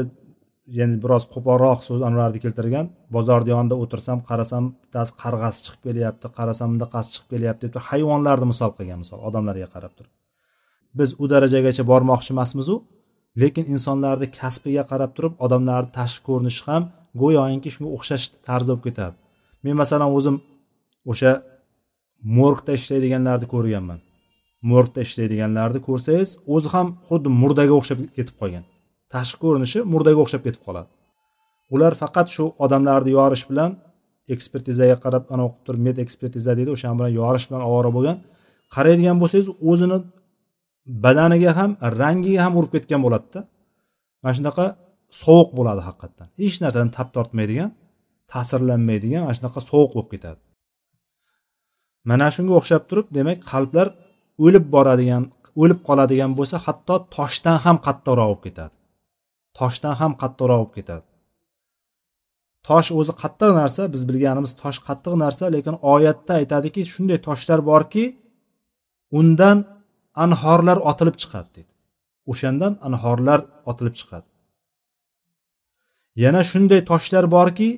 yana 0.78 0.96
biroz 1.04 1.24
qo'polroq 1.34 1.80
so'z 1.88 2.00
anvarni 2.08 2.38
keltirgan. 2.44 2.86
Bozorni 3.16 3.50
yonida 3.54 3.76
o'tirsam 3.82 4.18
qarasam 4.28 4.64
bittasi 4.82 5.12
qarg'asi 5.22 5.58
chiqib 5.64 5.82
kelyapti 5.88 6.26
qarasam 6.38 6.68
bundaqasi 6.72 7.08
chiqib 7.14 7.28
kelyapti 7.34 7.64
deb 7.68 7.76
hayvonlarni 7.88 8.46
misol 8.52 8.70
qilgan 8.78 8.98
misol 9.04 9.18
odamlarga 9.28 9.68
qarab 9.74 9.92
turib. 9.98 10.12
Biz 10.98 11.10
u 11.22 11.24
darajagacha 11.32 11.82
bormoqchi 11.92 12.30
emasmizu 12.34 12.74
lekin 13.42 13.64
insonlarni 13.74 14.26
kasbiga 14.40 14.84
qarab 14.92 15.10
turib 15.16 15.34
odamlarni 15.44 15.90
tashqi 15.98 16.22
ko'rinishi 16.28 16.62
ham 16.68 16.82
go'yoki 17.22 17.70
shunga 17.74 17.90
o'xshash 17.96 18.24
tarzda 18.48 18.72
bo'lib 18.74 18.84
ketadi. 18.88 19.16
Men 19.64 19.74
masalan 19.82 20.10
o'zim 20.18 20.36
o'sha 21.12 21.32
morgda 22.38 22.72
ishlaydiganlarni 22.78 23.46
ko'rganman. 23.54 24.00
Morgda 24.70 25.00
ishlaydiganlarni 25.06 25.80
ko'rsangiz 25.88 26.30
o'zi 26.54 26.68
ham 26.74 26.88
xuddi 27.08 27.28
murdaga 27.42 27.74
o'xshab 27.80 27.98
ketib 28.16 28.36
qolgan. 28.40 28.64
Tashqi 29.14 29.38
ko'rinishi 29.44 29.78
murdaga 29.92 30.20
o'xshab 30.24 30.42
ketib 30.46 30.62
qoladi. 30.66 30.88
Ular 31.74 31.92
faqat 32.02 32.28
shu 32.34 32.44
odamlarni 32.64 33.10
yorish 33.18 33.44
bilan 33.50 33.70
ekspertizaga 34.34 34.96
qarab 35.04 35.24
anavi 35.34 35.50
qilib 35.52 35.64
turib 35.66 35.82
med 35.86 35.96
ekspertiza 36.04 36.52
deydi 36.58 36.70
o'sha 36.76 36.88
bilan 36.98 37.12
yorish 37.20 37.46
bilan 37.48 37.62
ovora 37.68 37.90
bo'lgan. 37.96 38.16
Qaraydigan 38.74 39.16
bo'lsangiz 39.22 39.48
o'zini 39.70 39.98
badaniga 41.04 41.52
ham 41.58 41.70
rangiga 42.00 42.40
ham 42.44 42.52
urib 42.58 42.72
ketgan 42.76 43.00
bo'ladida. 43.06 43.40
Mana 44.22 44.34
shunaqa 44.38 44.66
sovuq 45.22 45.48
bo'ladi 45.58 45.82
haqiqatdan. 45.88 46.26
Hech 46.40 46.56
narsadan 46.62 46.90
tap 46.96 47.08
tortmaydigan 47.16 47.70
ta'sirlanmaydigan 48.32 49.20
mana 49.26 49.34
shunaqa 49.38 49.60
sovuq 49.70 49.90
bo'lib 49.96 50.10
ketadi. 50.14 50.40
Mana 52.10 52.26
shunga 52.34 52.52
o'xshab 52.60 52.82
turib 52.90 53.06
demak 53.16 53.38
qalblar 53.52 53.88
o'lib 54.44 54.64
boradigan 54.74 55.24
o'lib 55.62 55.80
qoladigan 55.88 56.32
bo'lsa 56.38 56.56
hatto 56.66 56.94
toshdan 57.16 57.58
ham 57.64 57.76
qattiqroq 57.86 58.28
bo'lib 58.28 58.42
ketadi. 58.46 58.74
Toshdan 59.58 59.94
ham 60.00 60.12
qattiqroq 60.22 60.60
bo'lib 60.62 60.74
ketadi. 60.78 61.06
Tosh 62.68 62.88
o'zi 62.98 63.12
qattiq 63.22 63.50
narsa 63.60 63.82
biz 63.94 64.02
bilganimiz 64.08 64.52
tosh 64.62 64.78
qattiq 64.88 65.14
narsa 65.24 65.44
lekin 65.54 65.74
oyatda 65.94 66.32
aytadiki 66.40 66.80
shunday 66.92 67.18
toshlar 67.28 67.60
borki 67.70 68.04
undan 69.18 69.58
anhorlar 70.24 70.78
otilib 70.90 71.16
chiqadi 71.22 71.48
deydi 71.56 71.72
o'shandan 72.30 72.72
anhorlar 72.86 73.40
otilib 73.70 73.94
chiqadi. 74.00 74.28
Yana 76.22 76.42
shunday 76.50 76.80
toshlar 76.90 77.24
borki 77.36 77.68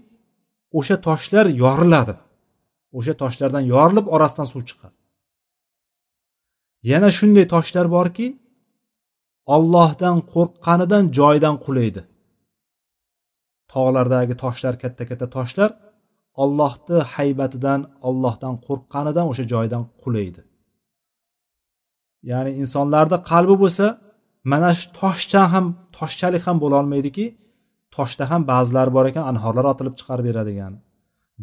o'sha 0.79 0.97
toshlar 1.07 1.47
yoriladi. 1.63 2.15
O'sha 2.99 3.15
toshlardan 3.23 3.65
yorilib 3.75 4.07
orasidan 4.15 4.47
suv 4.53 4.63
chiqadi. 4.71 4.97
Yana 6.91 7.09
shunday 7.19 7.47
toshlar 7.55 7.87
borki 7.97 8.27
ollohdan 9.55 10.17
qo'rqqanidan 10.33 11.05
joyidan 11.19 11.57
qulaydi. 11.65 12.03
Tog'lardagi 13.73 14.35
toshlar 14.45 14.75
katta 14.83 15.03
katta 15.11 15.27
toshlar 15.37 15.71
ollohni 16.43 16.99
haybatidan 17.15 17.81
ollohdan 18.09 18.55
qo'rqqanidan 18.67 19.27
o'sha 19.31 19.45
joydan 19.53 19.83
qulaydi. 20.03 20.41
Ya'ni 22.31 22.51
insonlarni 22.63 23.19
qalbi 23.31 23.55
bo'lsa 23.63 23.87
mana 24.53 24.71
shu 24.79 24.87
toshchan 25.01 25.47
ham 25.55 25.67
toshchalik 25.99 26.43
ham 26.49 26.57
bo'lolmaydiki 26.65 27.27
toshda 27.97 28.25
ham 28.31 28.41
ba'zilari 28.53 28.91
bor 28.97 29.05
ekan 29.11 29.25
anhorlar 29.31 29.65
otilib 29.73 29.95
chiqarib 29.99 30.25
beradigan 30.31 30.73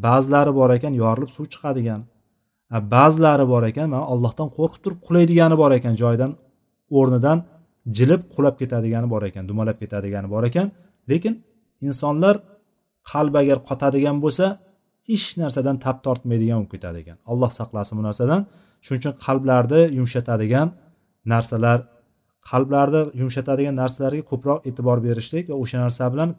ba'zilari 0.05 0.51
bor 0.60 0.69
ekan 0.77 0.93
yorilib 1.03 1.31
suv 1.36 1.45
chiqadigan. 1.53 2.01
Ba'zilari 2.79 3.45
bor 3.53 3.63
ekan 3.71 3.87
mana 3.93 4.03
allohdan 4.13 4.47
qo'rqib 4.57 4.81
turib 4.83 4.99
qulaydigani 5.07 5.55
bor 5.61 5.71
ekan 5.79 5.93
joyidan 6.01 6.31
o'rnidan 6.97 7.37
jilib 7.97 8.21
qulab 8.35 8.55
ketadigani 8.61 9.07
bor 9.13 9.23
ekan 9.29 9.43
dumalab 9.49 9.77
ketadigani 9.83 10.27
bor 10.33 10.43
ekan. 10.49 10.67
Lekin 11.09 11.33
insonlar 11.87 12.35
qalbi 13.11 13.37
agar 13.43 13.57
qotadigan 13.69 14.17
bo'lsa 14.23 14.45
hech 15.09 15.27
narsadan 15.41 15.75
tap 15.85 15.97
tortmaydigan 16.05 16.57
bo'lib 16.59 16.71
ketadi 16.75 16.97
ekan. 17.03 17.17
Alloh 17.31 17.51
saqlasin 17.59 17.93
bu 17.99 18.03
narsadan. 18.09 18.41
Shuning 18.85 19.01
uchun 19.01 19.13
qalblarni 19.25 19.81
yumshatadigan 19.97 20.67
narsalar 21.33 21.79
qalblarni 22.49 23.01
yumshatadigan 23.21 23.75
narsalarga 23.81 24.23
ko'proq 24.31 24.59
e'tibor 24.69 24.97
berishlik 25.07 25.45
va 25.51 25.55
o'sha 25.63 25.77
narsa 25.85 26.03
bilan 26.13 26.29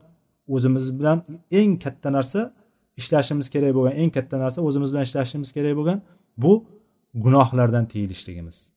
o'zimiz 0.54 0.86
bilan 0.98 1.18
eng 1.60 1.72
katta 1.84 2.08
narsa 2.16 2.40
ishlashimiz 3.00 3.46
kerak 3.54 3.72
bo'lgan 3.76 3.94
eng 4.02 4.10
katta 4.16 4.36
narsa 4.44 4.58
o'zimiz 4.68 4.88
bilan 4.92 5.04
ishlashimiz 5.08 5.50
kerak 5.56 5.74
bo'lgan 5.78 5.98
bu 6.36 6.64
gunohlardan 7.14 7.86
tiyilishligimiz. 7.86 8.72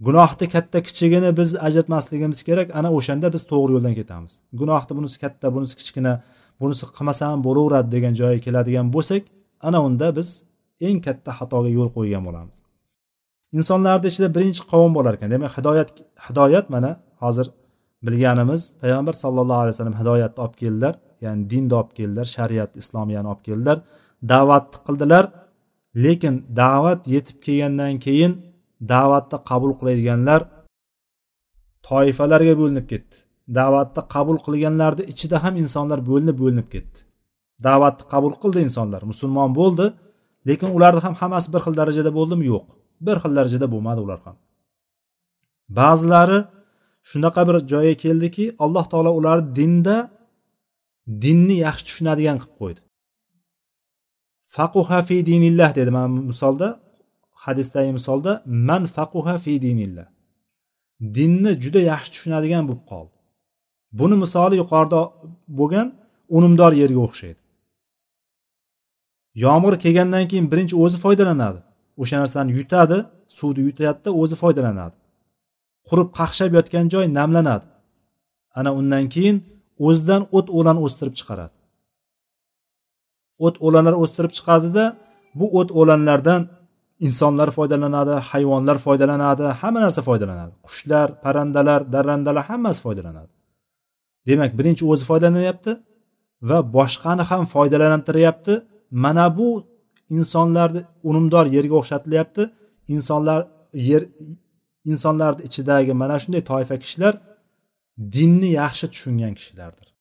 Gunohni 0.00 0.48
katta 0.48 0.82
kichigini 0.82 1.36
biz 1.36 1.56
ajratmasligimiz 1.56 2.42
kerak 2.42 2.76
ana 2.76 2.92
o'shanda 2.92 3.32
biz 3.32 3.42
to'g'ri 3.50 3.72
yo'ldan 3.76 3.94
ketamiz. 3.94 4.32
Gunohni 4.52 4.96
bunisi 4.98 5.20
katta 5.20 5.54
bunisi 5.54 5.74
kichkina 5.80 6.22
bunisi 6.60 6.84
qilmasam 6.96 7.44
bo'laveradi 7.46 7.88
degan 7.96 8.14
joyga 8.20 8.40
keladigan 8.46 8.86
bo'lsak 8.94 9.22
ana 9.68 9.78
unda 9.86 10.16
biz 10.16 10.28
eng 10.88 10.98
katta 11.06 11.30
xatoga 11.38 11.70
yo'l 11.78 11.90
qo'ygan 11.96 12.22
bo'lamiz. 12.28 12.56
Insonlarni 13.58 14.06
ichida 14.12 14.28
birinchi 14.36 14.62
qavm 14.72 14.92
bo'lar 14.96 15.12
ekan 15.18 15.30
demak 15.34 15.52
hidoyat 15.58 15.88
hidoyat 16.26 16.66
mana 16.74 16.90
hozir 17.24 17.46
bilganimiz 18.06 18.62
payg'ambar 18.82 19.14
sallallohu 19.22 19.60
alayhi 19.62 19.74
vasallam 19.74 19.96
hidoyatni 20.00 20.40
olib 20.44 20.56
keldilar 20.62 20.94
ya'ni 21.24 21.42
dinni 21.52 21.74
olib 21.80 21.92
keldilar 21.98 22.26
shariat 22.36 22.70
islomiyani 22.82 23.28
olib 23.32 23.42
keldilar 23.48 23.78
da'vatni 24.32 24.78
qildilar. 24.86 25.24
Lekin 26.04 26.34
da'vat 26.60 27.00
yetib 27.14 27.36
kelgandan 27.44 27.94
keyin 28.04 28.32
da'vatni 28.92 29.38
qabul 29.50 29.72
qiladiganlar 29.80 30.40
toifalarga 31.88 32.54
bo'linib 32.60 32.86
ketdi. 32.92 33.16
Da'vatni 33.58 34.02
qabul 34.14 34.38
qilganlarni 34.46 35.04
ichida 35.12 35.36
ham 35.44 35.54
insonlar 35.62 35.98
bo'linib 36.10 36.36
bo'linib 36.42 36.68
ketdi. 36.74 36.98
Da'vatni 37.66 38.04
qabul 38.12 38.34
qildi 38.42 38.58
insonlar. 38.66 39.00
Musulmon 39.12 39.50
bo'ldi 39.60 39.86
lekin 40.48 40.68
ularni 40.76 41.00
ham 41.06 41.14
hammasi 41.20 41.48
bir 41.54 41.60
xil 41.64 41.74
darajada 41.80 42.10
bo'ldimi? 42.18 42.44
Yo'q. 42.52 42.66
Bir 43.06 43.16
xil 43.22 43.32
darajada 43.38 43.66
bo'lmadi 43.74 44.00
ular 44.06 44.20
ham. 44.26 44.36
Ba'zilari 45.78 46.38
shunaqa 47.10 47.42
bir 47.48 47.56
joyga 47.72 47.94
keldiki 48.04 48.44
alloh 48.64 48.84
taolo 48.92 49.10
ularni 49.20 49.46
dinda 49.58 49.96
dinni 51.24 51.56
yaxshi 51.66 51.82
tushunadigan 51.88 52.36
qilib 52.42 52.56
qo'ydi. 52.60 52.80
Faquha 54.54 54.98
fi 55.08 55.16
dinillah 55.30 55.70
dedi. 55.78 55.90
Mana 55.96 56.08
misolda 56.30 56.68
hadisdagi 57.44 57.92
misolda 57.98 58.32
man 58.68 58.82
faquha 58.96 59.34
fi 59.44 59.52
dinillah. 59.66 60.06
Dinni 61.16 61.52
juda 61.64 61.80
yaxshi 61.92 62.10
tushunadigan 62.14 62.64
bo'lib 62.68 62.84
qoldi. 62.92 63.16
Buni 63.98 64.16
misoli 64.24 64.54
yuqorida 64.62 65.00
bo'lgan 65.58 65.86
unumdor 66.36 66.72
yerga 66.82 67.00
o'xshaydi. 67.06 67.40
Yomg'ir 69.44 69.74
kelgandan 69.84 70.24
keyin 70.30 70.46
birinchi 70.52 70.74
o'zi 70.84 70.98
foydalanadi. 71.04 71.60
O'sha 72.02 72.16
narsani 72.22 72.50
yutadi 72.58 72.98
suvni 73.38 73.60
yutadida 73.68 74.10
o'zi 74.22 74.36
foydalanadi. 74.42 74.96
Qurib 75.88 76.08
qaqshab 76.18 76.50
yotgan 76.58 76.86
joy 76.94 77.06
namlanadi. 77.18 77.66
Ana 78.58 78.70
undan 78.78 79.04
keyin 79.14 79.36
o'zidan 79.86 80.22
o't 80.36 80.48
o'lan 80.58 80.78
o'stirib 80.84 81.14
chiqaradi. 81.20 81.54
O't 83.46 83.56
o'lanlar 83.66 83.94
o'stirib 84.02 84.32
chiqadida 84.38 84.84
bu 85.38 85.46
o't 85.58 85.70
o'lanlardan 85.80 86.48
insonlar 87.06 87.48
foydalanadi 87.50 88.14
hayvonlar 88.30 88.78
foydalanadi 88.86 89.44
hamma 89.60 89.80
narsa 89.84 90.02
foydalanadi. 90.08 90.52
Qushlar 90.66 91.08
parrandalar 91.24 91.80
darrandalar 91.94 92.44
hammasi 92.50 92.80
foydalanadi. 92.86 93.32
Demak 94.28 94.58
birinchi 94.58 94.84
o'zi 94.92 95.04
foydalanyapti 95.10 95.72
va 96.48 96.58
boshqani 96.76 97.22
ham 97.30 97.42
foydalantiryapti. 97.54 98.54
Mana 98.90 99.26
bu 99.38 99.48
insonlarni 100.16 100.80
unumdor 101.08 101.46
yerga 101.56 101.74
o'xshatilyapti. 101.80 102.42
Insonlar 102.94 103.40
yer 103.90 104.02
insonlarni 104.84 105.42
ichidagi 105.48 105.92
mana 106.02 106.16
shunday 106.22 106.42
toifa 106.50 106.76
kishilar 106.82 107.14
dinni 108.14 108.50
yaxshi 108.60 108.86
tushungan 108.92 109.34
kishilardir. 109.38 109.93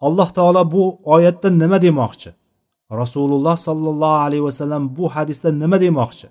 Alloh 0.00 0.28
taolo 0.36 0.62
bu 0.74 1.00
oyatda 1.14 1.50
nima 1.50 1.82
demoqchi? 1.82 2.30
Rasululloh 2.90 3.56
sollallohu 3.56 4.18
alayhi 4.26 4.44
vasallam 4.48 4.96
bu 4.96 5.04
hadisda 5.14 5.52
nima 5.52 5.80
demoqchi? 5.80 6.28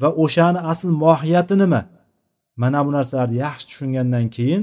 Va 0.00 0.08
o'shani 0.24 0.60
asl 0.72 0.88
mohiyati 1.04 1.54
nima? 1.62 1.80
Mana 2.56 2.86
bu 2.86 2.90
narsalarni 2.92 3.36
yaxshi 3.46 3.64
tushungandan 3.68 4.26
keyin 4.36 4.62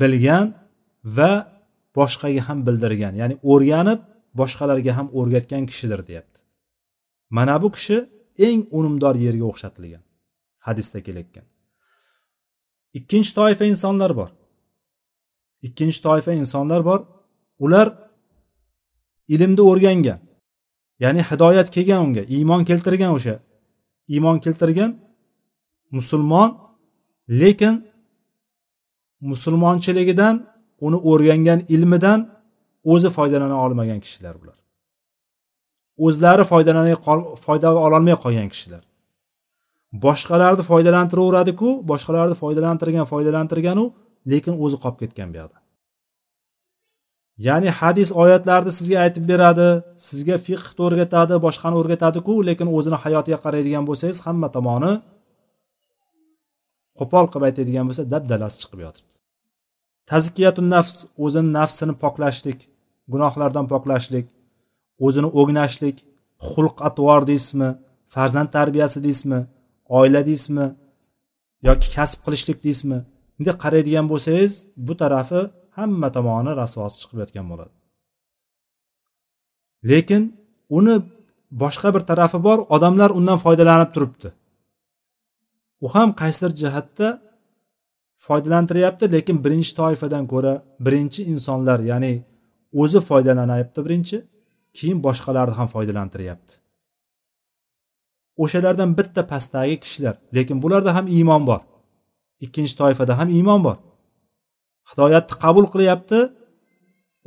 bilgan 0.00 0.46
va 1.16 1.32
boshqaga 1.96 2.40
ham 2.48 2.58
bildirgan 2.66 3.14
ya'ni 3.20 3.36
o'rganib 3.52 4.00
boshqalarga 4.40 4.92
ham 4.98 5.06
o'rgatgan 5.18 5.62
kishidir 5.70 6.00
deyapti. 6.08 6.40
Mana 7.36 7.54
bu 7.62 7.68
kishi 7.76 7.96
eng 8.46 8.60
unumdor 8.78 9.14
yerga 9.26 9.44
o'xshatilgan 9.50 10.02
hadisda 10.66 10.98
kelayotgan. 11.06 11.46
Ikkinchi 12.98 13.32
toifa 13.38 13.64
insonlar 13.72 14.10
bor. 14.20 14.30
Ikkinchi 15.66 16.00
toifa 16.06 16.32
insonlar 16.32 16.80
bor. 16.88 17.00
Ular 17.64 17.86
ilmni 19.34 19.62
o'rgangan 19.70 20.20
ya'ni 21.02 21.22
hidoyat 21.28 21.68
kelgan 21.74 22.00
unga 22.06 22.22
iymon 22.36 22.62
keltirgan 22.68 23.10
o'sha. 23.16 23.34
Iymon 24.14 24.36
keltirgan 24.44 24.90
musulmon 25.96 26.50
lekin 27.40 27.74
musulmonchiligidan 29.20 30.34
uni 30.86 30.98
o'rgangan 31.10 31.60
ilmidan 31.74 32.20
o'zi 32.92 33.10
foydalana 33.16 33.56
olmagan 33.64 34.00
kishilar 34.04 34.34
bular. 34.40 34.58
O'zlari 36.06 36.44
foydalanay 36.52 36.94
foyda 37.46 37.68
ololmay 37.86 38.16
qolgan 38.24 38.48
kishilar. 38.52 38.82
Boshqalarni 40.04 40.62
foydalantiraveradiku 40.70 41.68
boshqalarni 41.90 42.36
foydalantirgan 42.42 43.06
foydalantirganu 43.12 43.84
lekin 44.30 44.54
o'zi 44.64 44.76
qolib 44.82 44.98
ketgan 45.02 45.28
bu 45.32 45.36
yoqda. 45.42 45.58
Ya'ni 47.46 47.70
hadis 47.80 48.08
oyatlarni 48.22 48.72
sizga 48.78 48.96
aytib 49.04 49.24
beradi 49.30 49.68
sizga 50.08 50.36
fiqni 50.46 50.80
o'rgatadi 50.86 51.34
boshqani 51.46 51.76
o'rgatadiku 51.80 52.34
lekin 52.48 52.68
o'zini 52.76 52.98
hayotiga 53.04 53.38
qaraydigan 53.44 53.84
bo'lsangiz 53.88 54.18
hamma 54.26 54.48
tomoni 54.56 54.92
qo'pol 56.98 57.26
qilib 57.32 57.44
aytadigan 57.48 57.84
bo'lsa 57.88 58.02
dabdalasi 58.14 58.56
chiqib 58.62 58.80
yotibdi. 58.86 59.14
Tazkiyatun 60.10 60.66
nafs 60.74 60.94
o'zini 61.24 61.50
nafsini 61.58 61.94
poklashlik 62.02 62.58
gunohlardan 63.12 63.66
poklashlik 63.72 64.26
o'zini 65.06 65.28
o'gnashlik 65.40 65.96
xulq 66.50 66.76
atvor 66.88 67.20
deysizmi 67.30 67.70
farzand 68.14 68.50
tarbiyasi 68.56 68.98
deysizmi 69.06 69.40
oila 69.98 70.20
deysizmi 70.28 70.66
yoki 71.68 71.88
kasb 71.96 72.18
qilishlik 72.26 72.58
deysizmi 72.66 72.98
bunday 73.38 73.54
qaraydigan 73.64 74.06
bo'lsangiz 74.12 74.52
bu 74.86 74.94
tarafi 75.02 75.40
hamma 75.78 76.08
tomoni 76.16 76.52
rasvosi 76.60 76.96
chiqib 77.00 77.18
yotgan 77.22 77.46
bo'ladi. 77.50 77.74
Lekin 79.90 80.22
uni 80.78 80.94
boshqa 81.62 81.88
bir 81.94 82.02
tarafi 82.10 82.38
bor 82.46 82.58
odamlar 82.76 83.10
undan 83.18 83.38
foydalanib 83.44 83.90
turibdi. 83.94 84.28
U 85.84 85.86
ham 85.94 86.08
qaysidir 86.20 86.52
jihatda 86.60 87.08
foydalantiryapti 88.26 89.04
lekin 89.14 89.36
birinchi 89.44 89.72
toifadan 89.80 90.24
ko'ra 90.32 90.52
birinchi 90.86 91.20
insonlar 91.32 91.78
ya'ni 91.90 92.12
o'zi 92.82 93.00
foydalanyapti 93.08 93.80
birinchi 93.86 94.16
keyin 94.76 94.98
boshqalarni 95.06 95.54
ham 95.58 95.68
foydalantiryapti. 95.74 96.52
O'shalardan 98.42 98.90
bitta 98.98 99.22
pastdagi 99.32 99.76
kishilar 99.84 100.14
lekin 100.36 100.56
bularda 100.62 100.90
ham 100.96 101.06
iymon 101.16 101.42
bor. 101.50 101.60
Ikkinchi 102.44 102.74
toifada 102.80 103.12
ham 103.18 103.28
iymon 103.38 103.60
bor. 103.66 103.76
Hidoyatni 104.90 105.34
qabul 105.44 105.66
qilyapti 105.74 106.18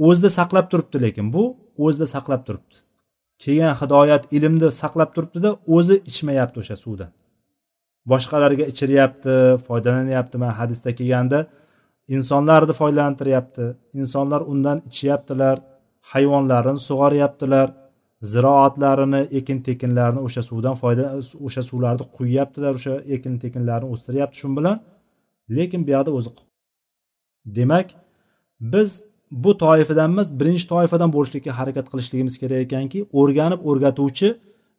o'zida 0.08 0.30
saqlab 0.40 0.66
turibdi 0.72 0.98
lekin 1.06 1.26
bu 1.36 1.44
o'zida 1.86 2.08
saqlab 2.16 2.42
turibdi. 2.48 2.76
Kelgan 3.44 3.74
hidoyat 3.82 4.24
ilmni 4.38 4.70
saqlab 4.82 5.10
turibdida 5.16 5.50
o'zi 5.76 5.96
ichmayapti 6.12 6.58
o'sha 6.64 6.78
suvdan 6.84 7.12
boshqalarga 8.12 8.66
ichiryapti 8.72 9.34
foydalanyapti. 9.68 10.36
Mana 10.42 10.54
hadisda 10.60 10.90
kelganda 11.00 11.40
insonlarni 12.16 12.74
foydalantiryapti. 12.82 13.66
Insonlar 14.00 14.42
undan 14.52 14.78
ichyaptilar 14.90 15.58
hayvonlarni 16.12 16.80
sug'oryaptilar 16.90 17.68
ziroatlarini 18.34 19.22
ekin 19.40 19.60
tekinlarni 19.68 20.20
o'sha 20.28 20.42
suvdan 20.50 20.76
foyda 20.82 21.06
o'sha 21.48 21.64
suvlarni 21.70 22.06
quyyaptilar 22.18 22.74
o'sha 22.80 22.94
ekin 23.16 23.34
tekinlarni 23.44 23.88
o'stiryapti. 23.94 24.36
Shu 24.42 24.50
bilan 24.58 24.78
lekin 25.58 25.82
bu 25.88 25.92
yoqda 25.96 26.12
o'zi 26.18 26.32
demak 27.58 27.88
biz 28.74 28.90
bu 29.32 29.52
toifadan 29.64 30.12
emas 30.14 30.28
birinchi 30.40 30.66
toifadan 30.74 31.10
bo'lishlikka 31.16 31.52
harakat 31.60 31.86
qilishligimiz 31.92 32.36
kerak 32.42 32.60
ekanki 32.66 33.00
o'rganib 33.20 33.62
o'rgatuvchi 33.70 34.30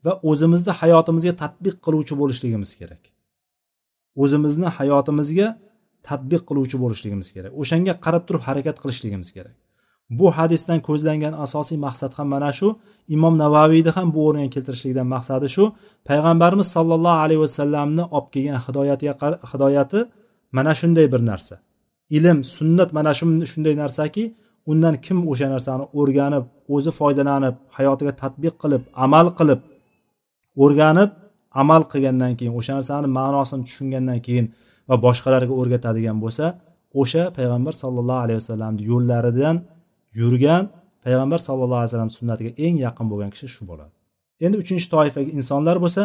va 0.04 0.12
o'zimizni 0.30 0.72
hayotimizga 0.80 1.32
tadbiq 1.42 1.76
qiluvchi 1.84 2.14
bo'lishligimiz 2.20 2.70
kerak. 2.80 3.02
O'zimizni 4.22 4.68
hayotimizga 4.78 5.48
tadbiq 6.08 6.42
qiluvchi 6.48 6.76
bo'lishligimiz 6.82 7.28
kerak. 7.36 7.52
O'shanga 7.62 7.94
qarab 8.04 8.22
turib 8.28 8.42
harakat 8.48 8.76
qilishligimiz 8.82 9.30
kerak. 9.36 9.56
Bu 10.18 10.26
hadisdan 10.36 10.80
ko'zlangan 10.88 11.34
asosiy 11.44 11.78
maqsad 11.86 12.12
ham 12.18 12.28
mana 12.34 12.50
shu. 12.58 12.68
Imom 13.16 13.34
navaviyni 13.44 13.90
ham 13.96 14.08
bu 14.14 14.20
o'ringa 14.28 14.50
keltirishlikdan 14.54 15.08
maqsadi 15.14 15.48
shu. 15.56 15.64
Payg'ambarimiz 16.08 16.68
sollallohu 16.76 17.18
alayhi 17.24 17.42
vasallamni 17.46 18.04
olib 18.16 18.28
kelgan 18.34 18.58
hidoyatiga 18.66 19.14
hidoyati 19.52 20.00
mana 20.56 20.72
shunday 20.80 21.06
bir 21.12 21.20
narsa. 21.30 21.54
Ilm 22.16 22.38
sunnat 22.44 22.92
mana 22.92 23.12
shunday 23.52 23.74
narsaki 23.82 24.24
undan 24.66 24.94
kim 25.06 25.18
o'sha 25.30 25.46
narsani 25.54 25.84
o'rganib 25.98 26.44
o'zi 26.74 26.90
foydalanib 26.98 27.54
hayotiga 27.76 28.12
tadbiq 28.22 28.54
qilib 28.62 28.82
amal 29.04 29.26
qilib 29.38 29.60
o'rganib 30.64 31.10
amal 31.62 31.82
qilgandan 31.92 32.32
keyin 32.38 32.54
o'sha 32.58 32.72
narsani 32.78 33.08
ma'nosini 33.18 33.62
tushungandan 33.68 34.18
keyin 34.26 34.46
va 34.88 34.96
boshqalarga 35.06 35.52
o'rgatadigan 35.60 36.16
bo'lsa 36.24 36.44
o'sha 37.00 37.22
payg'ambar 37.38 37.74
sallallohu 37.82 38.20
alayhi 38.24 38.38
vasallamni 38.42 38.82
yo'llaridan 38.90 39.56
yurgan 40.20 40.62
payg'ambar 41.04 41.38
sallallohu 41.48 41.80
alayhi 41.80 41.90
vasallam 41.90 42.12
sunnatiga 42.18 42.50
eng 42.66 42.76
yaqin 42.86 43.06
bo'lgan 43.12 43.30
kishi 43.34 43.46
shu 43.54 43.62
bo'ladi. 43.70 43.92
Endi 44.44 44.56
uchinchi 44.62 44.86
toifaga 44.94 45.30
insonlar 45.38 45.76
bo'lsa 45.84 46.02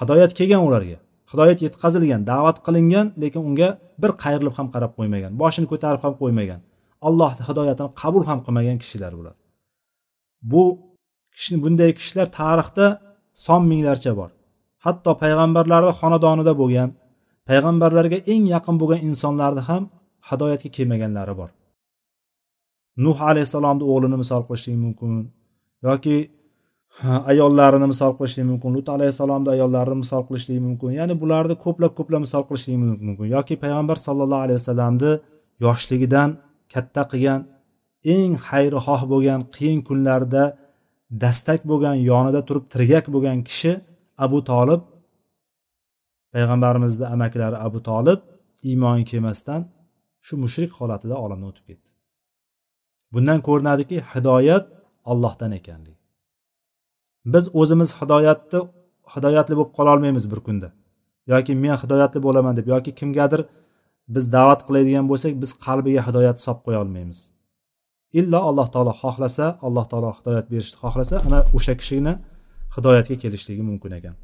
hidoyat 0.00 0.32
kelgan 0.38 0.62
ularga. 0.68 0.98
Hidoyat 1.30 1.58
yetkazilgan 1.66 2.22
da'vat 2.30 2.56
qilingan 2.66 3.06
lekin 3.22 3.42
unga 3.48 3.68
bir 4.02 4.10
qayrilib 4.22 4.54
ham 4.58 4.68
qarab 4.74 4.92
qo'ymagan 4.98 5.32
boshini 5.42 5.66
ko'tarib 5.72 6.02
ham 6.04 6.14
qo'ymagan 6.22 6.60
allohni 7.08 7.42
hidoyatini 7.48 7.90
qabul 8.02 8.22
ham 8.28 8.38
qilmagan 8.46 8.76
kishilar 8.82 9.12
bular. 9.18 9.34
Bu 10.52 10.62
kishi 11.36 11.54
bunday 11.64 11.90
kishilar 11.98 12.26
tarixda 12.40 12.86
son 13.46 13.62
minglarcha 13.70 14.12
bor. 14.20 14.30
Hatto 14.84 15.10
payg'ambarlarni 15.22 15.92
xonadonida 16.00 16.52
bo'lgan 16.60 16.88
payg'ambarlarga 17.48 18.18
eng 18.32 18.44
yaqin 18.54 18.76
bo'lgan 18.80 19.00
insonlarni 19.08 19.62
ham 19.68 19.82
hidoyatga 20.28 20.68
kelmaganlari 20.76 21.34
bor. 21.40 21.50
Nuh 23.04 23.18
alayhissalomni 23.30 23.84
o'g'lini 23.92 24.16
misol 24.22 24.42
qilishlik 24.48 24.76
mumkin 24.84 25.10
yoki 25.88 26.16
ayollarini 27.02 27.86
misol 27.92 28.12
qilishlik 28.18 28.46
mumkin. 28.50 28.74
Lut 28.74 28.88
alayhissalomni 28.88 29.50
ayollarini 29.50 29.98
misol 30.04 30.22
qilishlik 30.28 30.60
mumkin. 30.66 30.90
Ya'ni 31.00 31.14
bularni 31.20 31.54
ko'plab 31.64 31.92
ko'plab 31.98 32.20
misol 32.26 32.42
qilishlik 32.48 32.76
mumkin. 33.06 33.26
Yoki 33.36 33.54
payg'ambar 33.62 33.96
sallallohu 34.06 34.42
alayhi 34.46 34.58
vasallamni 34.60 35.12
yoshligidan 35.64 36.30
katta 36.72 37.02
qilgan 37.12 37.40
eng 38.14 38.32
xayrixoh 38.48 39.00
bo'lgan 39.12 39.40
qiyin 39.54 39.80
kunlarda 39.88 40.44
dastak 41.22 41.60
bo'lgan 41.70 41.96
yonida 42.10 42.40
turib 42.48 42.64
tirgak 42.72 43.06
bo'lgan 43.14 43.38
kishi 43.48 43.72
abu 44.24 44.38
tolib 44.50 44.80
payg'ambarimizni 46.34 47.06
amakilari 47.14 47.56
abu 47.66 47.78
tolib 47.90 48.20
iymoni 48.70 49.04
kelmasdan 49.10 49.60
shu 50.26 50.34
mushrik 50.44 50.70
holatida 50.78 51.16
olamdan 51.24 51.48
o'tib 51.52 51.64
ketdi. 51.70 51.90
Bundan 53.14 53.38
ko'rinadiki 53.48 53.96
hidoyat 54.12 54.64
ollohdan 55.10 55.52
ekanligi. 55.60 56.03
Biz 57.32 57.44
o'zimiz 57.60 57.90
hidoyatni 58.00 58.60
hidoyatli 59.14 59.54
bo'lib 59.58 59.72
qololmaymiz 59.78 60.24
bir 60.32 60.40
kunda. 60.46 60.68
Yoki 61.32 61.52
men 61.64 61.76
hidoyatli 61.82 62.20
bo'laman 62.26 62.54
deb 62.58 62.66
yoki 62.74 62.90
kimgadir 63.00 63.40
biz 64.14 64.24
da'vat 64.36 64.60
qiladigan 64.66 65.06
bo'lsak 65.10 65.32
biz 65.42 65.50
qalbiga 65.66 66.02
hidoyat 66.08 66.36
solib 66.44 66.60
qo'ya 66.66 66.78
olmaymiz. 66.84 67.18
Illo 68.18 68.40
alloh 68.48 68.68
taolo 68.74 68.92
xohlasa 69.02 69.46
alloh 69.66 69.84
taolo 69.90 70.10
hidoyat 70.18 70.46
berishni 70.52 70.78
xohlasa 70.82 71.14
ana 71.26 71.38
o'sha 71.56 71.74
kishini 71.80 72.14
hidoyatga 72.76 73.16
kelishligi 73.22 73.62
mumkin 73.70 73.92
ekan. 73.98 74.14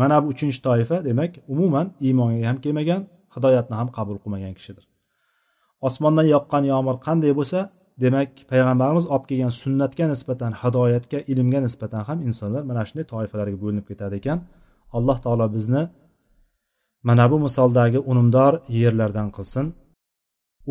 Mana 0.00 0.16
bu 0.22 0.26
uchinchi 0.32 0.60
toifa 0.68 0.96
demak 1.08 1.32
umuman 1.54 1.86
iymonga 2.06 2.46
ham 2.50 2.58
kelmagan 2.64 3.02
hidoyatni 3.34 3.74
ham 3.80 3.88
qabul 3.96 4.16
qilmagan 4.22 4.54
kishidir. 4.58 4.84
Osmondan 5.88 6.26
yoqqan 6.34 6.62
yomg'ir 6.72 6.96
qanday 7.06 7.32
bo'lsa 7.38 7.58
demak 8.03 8.29
payg'ambarimiz 8.51 9.05
olib 9.13 9.25
kelgan 9.29 9.53
sunnatga 9.63 10.05
nisbatan 10.13 10.51
hidoyatga 10.61 11.19
ilmga 11.31 11.59
nisbatan 11.67 12.01
ham 12.09 12.19
insonlar 12.27 12.63
mana 12.69 12.81
shunday 12.87 13.05
toifalarga 13.13 13.57
bo'linib 13.63 13.85
ketadi 13.89 14.15
ekan 14.21 14.39
alloh 14.97 15.17
taolo 15.25 15.45
bizni 15.55 15.83
mana 17.09 17.25
bu 17.31 17.37
misoldagi 17.45 17.99
unumdor 18.11 18.53
yerlardan 18.81 19.27
qilsin 19.37 19.65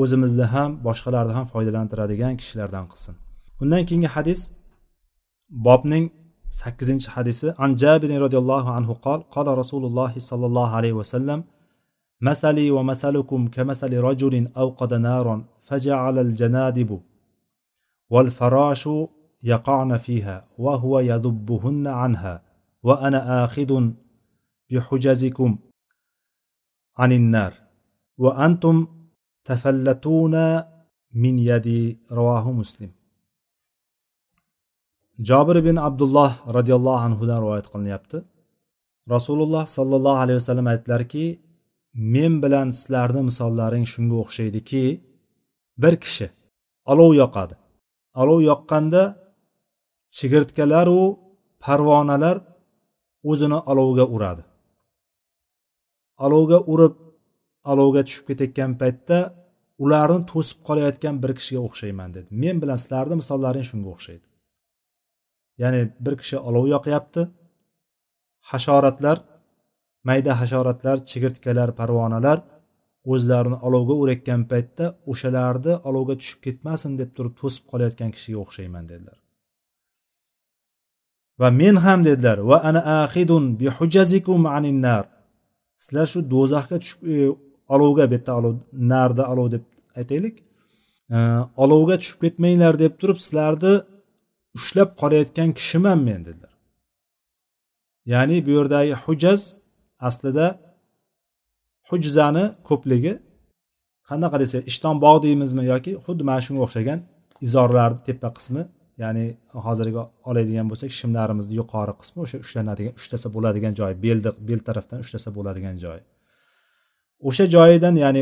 o'zimizni 0.02 0.46
ham 0.54 0.70
boshqalarni 0.86 1.32
ham 1.38 1.46
foydalantiradigan 1.52 2.34
kishilardan 2.40 2.84
qilsin 2.92 3.14
undan 3.62 3.82
keyingi 3.88 4.10
hadis 4.16 4.40
bobning 5.66 6.04
sakkizinchi 6.60 7.08
hadisi 7.16 7.46
an 7.64 7.70
jabir 7.82 8.10
roziyallohu 8.24 8.70
anhu 8.78 8.94
qol 9.06 9.20
qola 9.34 9.50
rasululloh 9.62 10.10
sollallohu 10.30 10.72
alayhi 10.80 10.98
vasallam 11.02 11.40
مثلي 12.28 12.70
ومثلكم 12.70 13.40
كمثل 13.48 13.92
رجل 14.08 14.34
أوقد 14.62 14.94
نارا 14.94 15.36
فجعل 15.66 16.16
الجنادب 16.18 16.90
والفراش 18.10 18.88
يقعن 19.42 19.96
فيها 19.96 20.48
وهو 20.58 20.98
يذبهن 20.98 21.86
عنها 21.86 22.42
وأنا 22.82 23.44
آخذ 23.44 23.90
بحجزكم 24.70 25.58
عن 26.98 27.12
النار 27.12 27.54
وأنتم 28.18 28.86
تفلتون 29.44 30.62
من 31.12 31.38
يدي 31.38 31.98
رواه 32.12 32.52
مسلم 32.52 32.90
jobir 35.28 35.56
ibn 35.56 35.76
abdulloh 35.76 36.32
roziyallohu 36.56 37.00
anhudan 37.06 37.38
rivoyat 37.42 37.66
qilinyapti 37.72 38.18
rasululloh 39.14 39.64
sollallohu 39.76 40.18
alayhi 40.24 40.38
vasallam 40.40 40.66
aytdilarki 40.72 41.24
men 42.14 42.32
bilan 42.42 42.68
sizlarni 42.78 43.22
misollaring 43.30 43.84
shunga 43.92 44.16
o'xshaydiki 44.22 44.84
bir 45.82 45.94
kishi 46.04 46.26
olov 46.92 47.10
yoqadi 47.22 47.54
Olov 48.21 48.39
yoqqanda 48.49 49.03
chigirtkalaru 50.17 51.01
parvonalar 51.65 52.37
o'zini 53.31 53.59
olovga 53.71 54.05
uradi. 54.15 54.43
Olovga 56.25 56.59
urib 56.73 56.95
olovga 57.71 58.01
tushib 58.07 58.25
ketayotgan 58.29 58.71
paytda 58.81 59.17
ularni 59.83 60.23
to'sib 60.31 60.59
qolayotgan 60.67 61.15
bir 61.23 61.31
kishiga 61.39 61.61
o'xshayman 61.67 62.09
dedi. 62.15 62.27
Men 62.43 62.55
bilan 62.61 62.77
sizlarni 62.83 63.15
misollaring 63.21 63.65
shunga 63.69 63.89
o'xshaydi. 63.95 64.25
Ya'ni 65.61 65.81
bir 66.05 66.13
kishi 66.21 66.37
olov 66.49 66.65
yoqyapti. 66.75 67.21
Hasharotlar 68.51 69.17
mayda 70.07 70.31
hasharotlar 70.41 70.97
chigirtkalar 71.09 71.69
parvonalar 71.79 72.37
o'zlarini 73.13 73.57
olovga 73.67 73.93
urayotgan 74.01 74.41
paytda 74.51 74.85
o'shalarni 75.11 75.73
olovga 75.89 76.15
tushib 76.21 76.39
ketmasin 76.45 76.91
deb 77.01 77.09
turib 77.17 77.33
to'sib 77.41 77.63
qolayotgan 77.71 78.11
kishiga 78.15 78.39
o'xshayman 78.45 78.85
dedilar. 78.91 79.17
Va 81.39 81.49
men 81.61 81.75
ham 81.85 81.99
dedilar 82.07 82.37
va 82.49 82.57
ana 82.69 82.81
ahidun 83.01 83.45
bi 83.59 83.67
hujazikum 83.77 84.41
anin 84.57 84.77
nar. 84.87 85.05
Sizlar 85.83 86.07
shu 86.11 86.19
do'zaxga 86.33 86.77
tushib 86.83 86.99
e, 87.13 87.15
olovga 87.75 88.05
bu 88.11 88.15
yerda 88.17 88.31
olov 88.39 88.55
narda 88.91 89.23
olov 89.33 89.47
deb 89.55 89.63
aytaylik. 89.99 90.35
E, 91.15 91.17
olovga 91.63 91.95
tushib 92.01 92.19
ketmanglar 92.23 92.73
deb 92.83 92.93
turib 93.01 93.19
sizlarni 93.25 93.73
ushlab 94.57 94.89
qolayotgan 95.01 95.49
kishiman 95.59 95.99
men 96.07 96.21
dedilar. 96.27 96.53
Ya'ni 98.13 98.37
bu 98.45 98.51
yerdagi 98.57 98.93
hujaz 99.03 99.41
aslida 100.07 100.47
hujzani 101.89 102.45
ko'pligi 102.69 103.13
qanaqa 104.09 104.37
desak 104.43 104.61
ishton 104.71 104.95
bog' 105.05 105.19
deymizmi 105.25 105.63
yoki 105.71 105.91
xuddi 106.05 106.23
mana 106.29 106.41
shunga 106.45 106.61
o'xshagan 106.67 106.99
izorlarni 107.45 107.99
tepa 108.07 108.29
qismi 108.37 108.63
ya'ni 109.03 109.25
hozirgi 109.65 110.01
oladigan 110.29 110.67
bo'lsak 110.71 110.91
shimlarimizni 110.99 111.55
yuqori 111.61 111.93
qismi 112.01 112.19
o'sha 112.25 112.37
ushlanadigan 112.45 112.93
ushlasa 112.99 113.27
bo'ladigan 113.35 113.73
joy 113.79 113.93
belni 114.05 114.31
bel 114.49 114.59
tarafdan 114.67 114.99
ushlasa 115.05 115.29
bo'ladigan 115.37 115.75
joy. 115.83 115.99
O'sha 117.29 117.45
joyidan 117.55 117.95
ya'ni 118.03 118.21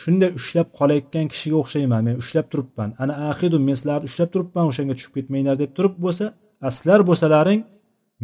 shunday 0.00 0.30
ushlab 0.40 0.68
qolayotgan 0.78 1.26
kishiga 1.32 1.56
o'xshayman 1.62 2.02
men 2.08 2.16
ushlab 2.22 2.46
turibman 2.52 2.90
ana 3.02 3.14
ahidu 3.30 3.56
men 3.68 3.76
sizlarni 3.80 4.06
ushlab 4.10 4.30
turibman 4.34 4.64
o'shanga 4.70 4.94
tushib 4.98 5.12
ketmanglar 5.16 5.56
deb 5.62 5.70
turib 5.76 5.94
bo'lsa 6.04 6.24
sizlar 6.76 7.00
bo'lsalaring 7.10 7.60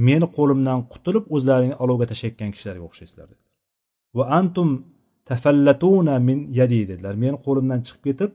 meni 0.08 0.26
qo'limdan 0.36 0.78
qutulib 0.92 1.24
o'zlaringni 1.36 1.76
olovga 1.84 2.06
tashlayotgan 2.12 2.50
kishilarga 2.54 2.84
o'xshaysizlar 2.88 3.26
dedi 3.32 3.42
va 4.16 4.24
antum 4.38 4.68
tafallatuna 5.30 6.14
min 6.28 6.38
yadi 6.60 6.80
dedilar. 6.90 7.14
Meni 7.24 7.36
qo'limdan 7.46 7.80
chiqib 7.86 8.02
ketib 8.08 8.30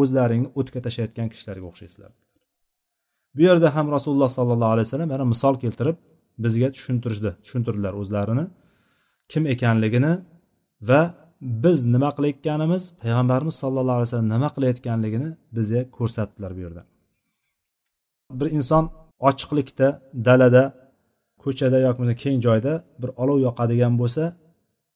o'zlaringni 0.00 0.48
o'tga 0.58 0.78
tashlayotgan 0.86 1.28
kishilarga 1.32 1.66
o'xshaysizlar 1.72 2.12
bu 3.36 3.42
yerda 3.42 3.74
ham 3.76 3.86
rasululloh 3.96 4.28
sollallohu 4.38 4.72
alayhi 4.74 4.86
vasallam 4.88 5.10
yana 5.14 5.24
misol 5.24 5.54
keltirib 5.62 5.96
bizga 6.44 6.68
tushuntirishdi. 6.76 7.30
Tushuntirdilar 7.44 7.92
o'zlarini 8.00 8.44
kim 9.32 9.42
ekanligini 9.54 10.12
va 10.88 11.00
biz 11.64 11.78
nima 11.94 12.10
qilayotganimiz 12.16 12.82
payg'ambarimiz 13.02 13.54
sallallohu 13.62 13.96
alayhi 13.98 14.08
vasallam 14.08 14.30
nima 14.34 14.48
qilayotganligini 14.56 15.28
bizga 15.56 15.82
ko'rsatdilar 15.96 16.50
bu 16.56 16.60
yerda. 16.66 16.82
Bir 18.40 18.48
inson 18.58 18.84
ochiqlikda 19.28 19.88
dalada 20.28 20.62
ko'chada 21.42 21.78
yoki 21.86 22.14
keng 22.22 22.38
joyda 22.46 22.72
bir 23.00 23.10
olov 23.22 23.38
yoqadigan 23.46 23.94
bo'lsa 24.00 24.22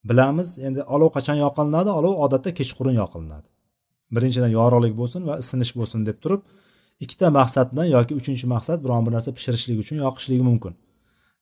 bilamiz 0.08 0.48
endi 0.66 0.80
olov 0.94 1.10
qachon 1.16 1.36
yoqilinadi 1.44 1.90
olov 1.98 2.14
odatda 2.24 2.50
kechqurun 2.58 2.94
yoqilinadi 3.02 3.48
birinchidan 4.14 4.52
yorug'lik 4.58 4.94
bo'lsin 5.00 5.20
va 5.28 5.34
isinish 5.42 5.72
bo'lsin 5.78 6.00
deb 6.08 6.18
turib 6.24 6.42
ikkita 7.04 7.26
maqsad 7.38 7.66
bilan 7.72 7.88
yoki 7.96 8.12
uchinchi 8.20 8.46
maqsad 8.54 8.78
biron 8.84 9.02
bir 9.06 9.12
narsa 9.16 9.30
pishirishlik 9.36 9.78
uchun 9.84 9.96
yoqishligi 10.04 10.44
mumkin. 10.50 10.72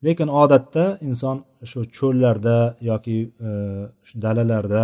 Lekin 0.07 0.29
odatda 0.43 0.85
inson 1.09 1.37
shu 1.71 1.81
cho'llarda 1.99 2.57
yoki 2.91 3.17
e, 3.49 3.51
shu 4.09 4.15
dalalarda 4.25 4.83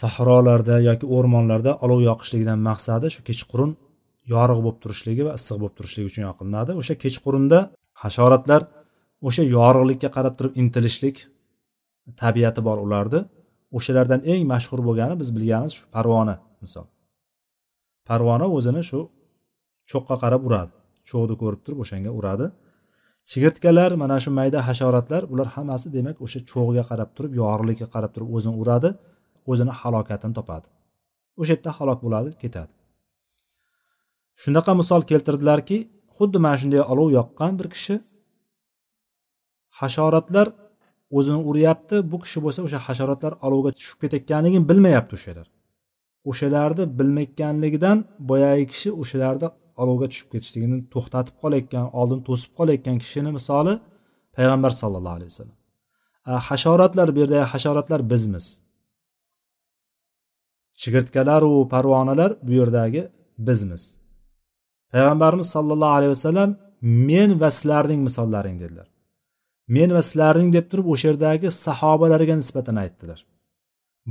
sahrolarda 0.00 0.76
yoki 0.88 1.06
o'rmonlarda 1.16 1.72
olov 1.84 2.00
yoqishligidan 2.10 2.58
maqsadi 2.68 3.06
shu 3.14 3.20
kechqurun 3.28 3.70
yorug' 4.34 4.60
bo'lib 4.64 4.78
turishligi 4.84 5.22
va 5.28 5.32
issiq 5.38 5.56
bo'lib 5.62 5.74
turishligi 5.78 6.06
uchun 6.10 6.22
yoqilinadi 6.28 6.72
o'sha 6.80 6.94
kechqurunda 7.04 7.58
hasharotlar 8.02 8.62
o'sha 9.28 9.42
yorug'likka 9.56 10.08
qarab 10.16 10.34
turib 10.38 10.52
intilishlik 10.62 11.16
tabiati 12.22 12.60
bor 12.68 12.78
ularni 12.86 13.20
o'shalardan 13.76 14.20
eng 14.32 14.42
mashhur 14.52 14.80
bo'lgani 14.88 15.14
biz 15.20 15.28
bilganimiz 15.36 15.72
shu 15.78 15.84
parvona 15.94 16.34
misol. 16.62 16.86
Parvona 18.08 18.46
o'zini 18.56 18.82
shu 18.90 19.00
cho'qqa 19.90 20.16
qarab 20.22 20.42
uradi 20.48 20.72
cho'qni 21.10 21.34
ko'rib 21.42 21.60
turib 21.64 21.78
o'shanga 21.84 22.10
uradi. 22.18 22.46
Chigirtkalar 23.30 23.90
mana 24.02 24.16
shu 24.24 24.30
mayda 24.38 24.58
hasharotlar 24.68 25.22
bular 25.30 25.48
hammasi 25.54 25.86
demak 25.96 26.16
o'sha 26.24 26.40
cho'g'iga 26.50 26.84
qarab 26.90 27.10
turib 27.16 27.32
yorug'likka 27.42 27.86
qarab 27.94 28.10
turib 28.14 28.28
o'zini 28.36 28.54
uradi 28.62 28.90
o'zini 29.50 29.72
halokatini 29.80 30.34
topadi. 30.38 30.66
O'sha 31.40 31.52
yerda 31.54 31.70
halok 31.78 31.98
bo'ladi 32.04 32.30
ketadi. 32.42 32.72
Shunaqa 34.42 34.72
misol 34.80 35.02
keltirdilarki 35.10 35.78
xuddi 36.16 36.38
mana 36.44 36.56
shunday 36.60 36.82
olov 36.92 37.08
yoqqan 37.18 37.52
bir 37.60 37.68
kishi 37.74 37.94
hasharotlar 39.80 40.46
o'zini 41.18 41.40
uryapti 41.50 41.96
bu 42.12 42.16
kishi 42.24 42.38
bo'lsa 42.44 42.60
o'sha 42.66 42.78
hasharotlar 42.86 43.32
olovga 43.46 43.70
tushib 43.78 43.98
ketayotganligini 44.02 44.64
bilmayapti 44.70 45.12
o'shalar 45.18 45.46
o'shalarni 46.30 46.84
bilmayotganligidan 46.98 47.98
boyagi 48.30 48.66
kishi 48.72 48.90
o'shalarni 49.02 49.48
olovga 49.82 50.06
tushib 50.12 50.28
ketishligini 50.32 50.78
to'xtatib 50.94 51.34
qolayotgan 51.42 51.86
oldin 52.00 52.20
to'sib 52.28 52.52
qolayotgan 52.58 52.96
kishini 53.02 53.30
misoli 53.38 53.74
payg'ambar 54.36 54.72
sallallohu 54.80 55.16
alayhi 55.18 55.30
vasallam. 55.32 55.58
Hasharotlar 56.48 57.08
bu 57.14 57.18
yerdagi 57.22 57.46
hasharotlar 57.52 58.00
bizmiz. 58.12 58.46
Chigirtkalaru 60.80 61.68
parvonalar 61.72 62.30
bu 62.46 62.52
yerdagi 62.60 63.02
bizmiz. 63.48 63.82
Payg'ambarimiz 64.92 65.48
sollallohu 65.54 65.94
alayhi 65.98 66.12
vasallam 66.16 66.50
men 66.82 67.40
va 67.40 67.50
sizlarning 67.56 68.00
misollaring 68.08 68.56
dedilar. 68.62 68.89
Men 69.76 69.88
va 69.96 70.02
sizlarning 70.08 70.50
deb 70.56 70.66
turib 70.70 70.86
o'sha 70.92 71.06
yerdagi 71.10 71.48
sahobalarga 71.66 72.34
nisbatan 72.40 72.76
aytdilar. 72.84 73.20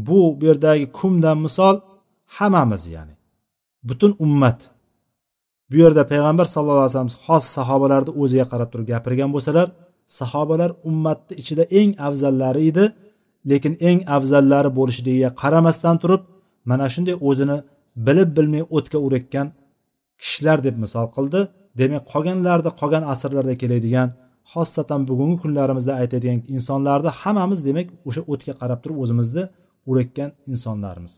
Bu 0.07 0.19
bu 0.39 0.43
yerdagi 0.49 0.85
kumdan 0.99 1.37
misol 1.45 1.75
hammamiz 2.37 2.83
ya'ni 2.95 3.15
butun 3.89 4.11
ummat. 4.25 4.59
Bu 5.71 5.75
yerda 5.83 6.03
payg'ambar 6.11 6.45
sallallohu 6.53 6.85
alayhi 6.85 6.93
vasallam 6.95 7.13
xos 7.25 7.45
sahobalarni 7.57 8.11
o'ziga 8.21 8.45
qarab 8.51 8.69
turib 8.71 8.87
gapirgan 8.93 9.29
bo'lsalar 9.35 9.67
sahobalar 10.19 10.71
ummatni 10.89 11.33
ichida 11.41 11.63
eng 11.79 11.91
afzallari 12.07 12.61
edi 12.69 12.85
lekin 13.51 13.73
eng 13.89 13.99
afzallari 14.15 14.69
bo'lishligiga 14.79 15.29
qaramasdan 15.41 15.95
turib 16.03 16.21
mana 16.69 16.85
shunday 16.93 17.15
o'zini 17.29 17.57
bilib 18.07 18.29
bilmay 18.37 18.63
o'tga 18.77 18.97
urayotgan 19.05 19.47
kishilar 20.21 20.57
deb 20.67 20.75
misol 20.83 21.07
qildi. 21.15 21.39
Demak 21.79 22.03
qolganlarni 22.11 22.71
qolgan 22.79 23.03
asrlarda 23.13 23.53
keladigan 23.61 24.09
xossatan 24.53 25.01
bugungi 25.09 25.37
kunlarimizda 25.43 25.93
aytadigan 26.01 26.39
insonlarni 26.55 27.11
hammamiz 27.21 27.59
demak 27.67 27.87
o'sha 28.07 28.21
o'tga 28.31 28.53
qarab 28.61 28.79
turib 28.83 28.97
o'zimizni 29.03 29.43
urayotgan 29.89 30.29
insonlarmiz. 30.51 31.13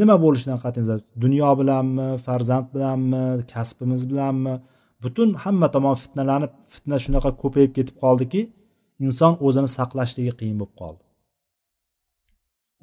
Nima 0.00 0.16
bo'lishidan 0.24 0.58
qat'iy 0.64 0.82
nazar 0.84 1.00
dunyo 1.24 1.50
bilanmi 1.60 2.08
farzand 2.26 2.66
bilanmi 2.74 3.22
kasbimiz 3.52 4.02
bilanmi? 4.10 4.54
Butun 5.02 5.28
hamma 5.44 5.68
tomon 5.74 5.96
fitnalanib 6.02 6.52
fitna 6.74 6.96
shunaqa 7.04 7.30
ko'payib 7.42 7.72
ketib 7.76 7.96
qoldiki 8.04 8.40
inson 9.06 9.32
o'zini 9.46 9.68
saqlashligi 9.76 10.32
qiyin 10.40 10.56
bo'lib 10.60 10.74
qoldi. 10.80 11.02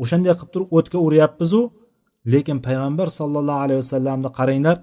O'shanday 0.04 0.34
qilib 0.40 0.52
turib 0.54 0.70
o'tga 0.78 0.98
uryapmizu 1.08 1.62
lekin 2.34 2.58
payg'ambar 2.68 3.08
sollallohu 3.20 3.62
alayhi 3.66 3.80
vasallamni 3.84 4.30
qaranglar 4.40 4.78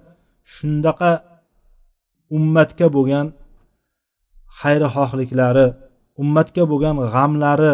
shundaqa 0.55 1.11
ummatga 2.37 2.87
bo'lgan 2.97 3.27
xayrixohliklari 4.61 5.67
ummatga 6.23 6.65
bo'lgan 6.73 6.97
g'amlari 7.15 7.73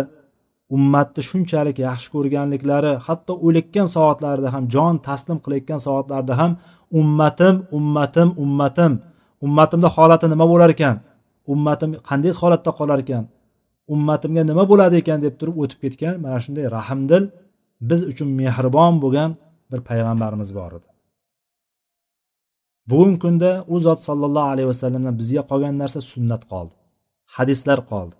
ummatni 0.76 1.22
shunchalik 1.30 1.76
yaxshi 1.88 2.08
ko'rganliklari 2.14 2.92
hatto 3.06 3.32
o'layotgan 3.46 3.88
soatlarida 3.96 4.48
ham 4.54 4.64
jon 4.74 4.94
taslim 5.08 5.38
qilayotgan 5.44 5.80
soatlarda 5.86 6.34
ham 6.40 6.52
ummatim 7.00 7.54
ummatim 7.78 8.28
ummatim 8.44 8.92
ummatimni 9.44 9.88
holati 9.96 10.26
nima 10.32 10.46
bo'lar 10.52 10.70
ekan? 10.76 10.96
Ummatim 11.52 11.90
qanday 12.08 12.32
holatda 12.40 12.70
qolar 12.78 12.98
ekan? 13.04 13.24
Ummatimga 13.94 14.42
nima 14.50 14.64
bo'ladi 14.70 14.96
ekan 15.02 15.18
deb 15.24 15.34
turib 15.40 15.56
o'tib 15.62 15.78
ketgan 15.84 16.14
mana 16.24 16.38
shunday 16.44 16.66
rahmdil 16.78 17.24
biz 17.90 18.00
uchun 18.10 18.28
mehribon 18.40 18.94
bo'lgan 19.04 19.30
bir 19.70 19.80
payg'ambarimiz 19.88 20.50
bor 20.58 20.72
edi. 20.78 20.87
Bugungi 22.90 23.18
kunda 23.24 23.50
u 23.74 23.76
zot 23.86 24.00
sollallohu 24.08 24.48
alayhi 24.54 24.68
vasallamdan 24.72 25.14
bizga 25.20 25.42
qolgan 25.50 25.74
narsa 25.82 26.00
sunnat 26.12 26.42
qoldi 26.52 26.74
hadislar 27.36 27.80
qoldi. 27.90 28.16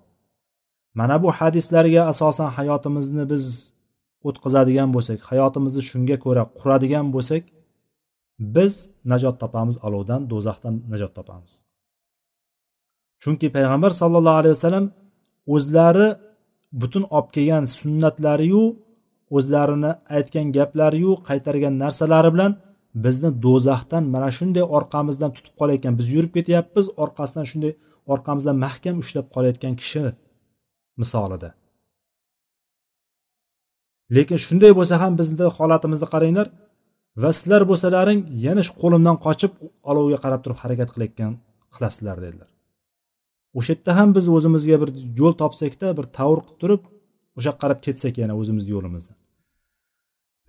Mana 0.99 1.15
bu 1.23 1.29
hadislarga 1.39 2.01
asosan 2.11 2.49
hayotimizni 2.57 3.23
biz 3.33 3.45
o'tkazadigan 4.27 4.89
bo'lsak 4.95 5.19
hayotimizni 5.31 5.81
shunga 5.89 6.17
ko'ra 6.25 6.43
quradigan 6.59 7.07
bo'lsak 7.15 7.43
biz 8.55 8.73
najot 9.11 9.35
topamiz 9.43 9.75
olovdan 9.87 10.21
do'zaxdan 10.31 10.75
najot 10.91 11.11
topamiz. 11.17 11.53
Chunki 13.21 13.47
payg'ambar 13.55 13.91
sollallohu 14.01 14.39
alayhi 14.41 14.55
vasallam 14.57 14.85
o'zlari 15.55 16.07
butun 16.81 17.03
olib 17.17 17.29
kelgan 17.35 17.63
sunnatlariyu 17.79 18.63
o'zlarini 19.37 19.91
aytgan 20.17 20.47
gaplariyu 20.57 21.11
qaytargan 21.29 21.75
narsalari 21.83 22.29
bilan 22.35 22.51
bizni 22.95 23.29
do'zaxdan 23.45 24.03
mana 24.13 24.29
shunday 24.37 24.65
orqamizdan 24.77 25.31
tutib 25.37 25.53
qolayotgan 25.59 25.93
biz 25.99 26.07
yurib 26.15 26.31
ketyapmiz 26.37 26.85
orqasidan 27.03 27.45
shunday 27.51 27.73
orqamizdan 28.13 28.57
mahkam 28.65 28.95
ushlab 29.03 29.27
qolayotgan 29.35 29.73
kishi 29.81 30.03
misolida. 31.01 31.49
Lekin 34.15 34.37
shunday 34.45 34.71
bo'lsa 34.79 34.95
ham 35.03 35.13
bizni 35.19 35.45
holatimizni 35.57 36.07
qaranglar 36.13 36.47
va 37.21 37.29
sizlar 37.37 37.61
bo'lsalaring 37.71 38.19
yana 38.45 38.61
shu 38.67 38.73
qo'limdan 38.81 39.17
qochib 39.25 39.51
olovga 39.89 40.17
qarab 40.25 40.41
turib 40.43 40.59
harakat 40.63 40.89
qilayotgan 40.93 41.31
qilasizlar 41.75 42.17
dedilar. 42.25 42.49
O'sha 43.57 43.71
yerda 43.73 43.91
ham 43.99 44.09
biz 44.17 44.25
o'zimizga 44.35 44.77
bir 44.81 44.89
yo'l 45.19 45.33
topsakda 45.41 45.87
bir 45.97 46.05
tavr 46.17 46.39
qilib 46.45 46.59
turib 46.61 46.81
o'sha 47.37 47.47
yoqqa 47.49 47.61
qarab 47.63 47.79
ketsak 47.85 48.13
yana 48.21 48.33
o'zimizni 48.41 48.71
yo'limizda 48.75 49.13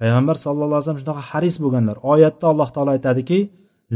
payg'ambar 0.00 0.36
sallallohu 0.44 0.78
alayhi 0.78 0.84
vasallam 0.84 1.02
shunaqa 1.04 1.22
haris 1.30 1.56
bo'lganlar. 1.64 1.96
Oyatda 2.12 2.46
alloh 2.52 2.68
taolo 2.74 2.90
aytadiki 2.96 3.38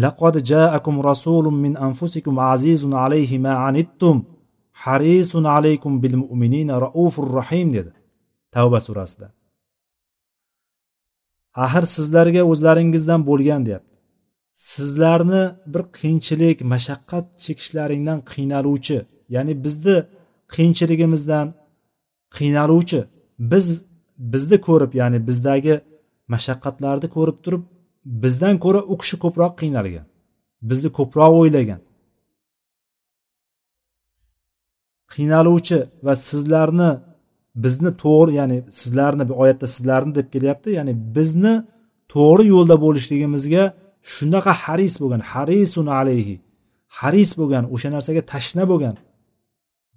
laqad 0.04 0.34
jaakum 0.52 0.94
rasulun 1.10 1.56
min 1.64 1.74
anfusikum 1.86 2.34
azizun 2.52 2.92
alayhi 3.04 3.36
ma 3.46 3.52
anittum 3.68 4.16
harisun 4.84 5.44
alaykum 5.56 5.92
bil 6.02 6.16
mu'minina 6.22 6.74
raufur 6.84 7.28
rahim 7.38 7.68
dedi 7.76 7.92
tavba 8.54 8.78
surasida. 8.86 9.26
Axir 11.64 11.84
sizlarga 11.96 12.42
o'zlaringizdan 12.52 13.20
bo'lgan 13.30 13.60
deyapti. 13.66 13.94
Sizlarni 14.74 15.42
bir 15.72 15.82
qiyinchilik 15.98 16.58
mashaqqat 16.72 17.26
chekishlaringdan 17.44 18.18
qiynaluvchi 18.32 18.98
ya'ni 19.34 19.54
bizni 19.64 19.96
qiyinchiligimizdan 20.54 21.46
qiynaluvchi 22.36 23.00
biz 23.52 23.66
bizni 24.32 24.58
ko'rib 24.68 24.92
ya'ni 25.00 25.18
bizdagi 25.28 25.74
mashaqqatlarni 26.34 27.08
ko'rib 27.16 27.38
turib 27.44 27.62
bizdan 28.24 28.54
ko'ra 28.64 28.80
u 28.92 28.94
kishi 29.02 29.16
ko'proq 29.24 29.52
qiynalgan. 29.60 30.06
Bizni 30.70 30.90
ko'proq 30.98 31.32
o'ylagan. 31.40 31.80
Qiynaluvchi 35.14 35.78
va 36.06 36.14
sizlarni 36.30 36.90
bizni 37.64 37.90
to'g'ri 38.04 38.32
ya'ni 38.40 38.58
sizlarni 38.80 39.24
bu 39.28 39.34
oyatda 39.42 39.66
sizlarni 39.74 40.12
deb 40.18 40.26
kelyapti 40.34 40.68
ya'ni 40.78 40.92
bizni 41.16 41.54
to'g'ri 42.14 42.44
yo'lda 42.54 42.76
bo'lishligimizga 42.84 43.64
shunaqa 44.14 44.52
haris 44.64 44.94
bo'lgan 45.02 45.22
harisun 45.32 45.86
alayhi 45.98 46.36
haris 46.98 47.30
bo'lgan 47.40 47.64
o'sha 47.74 47.88
narsaga 47.96 48.22
tashna 48.32 48.64
bo'lgan 48.70 48.96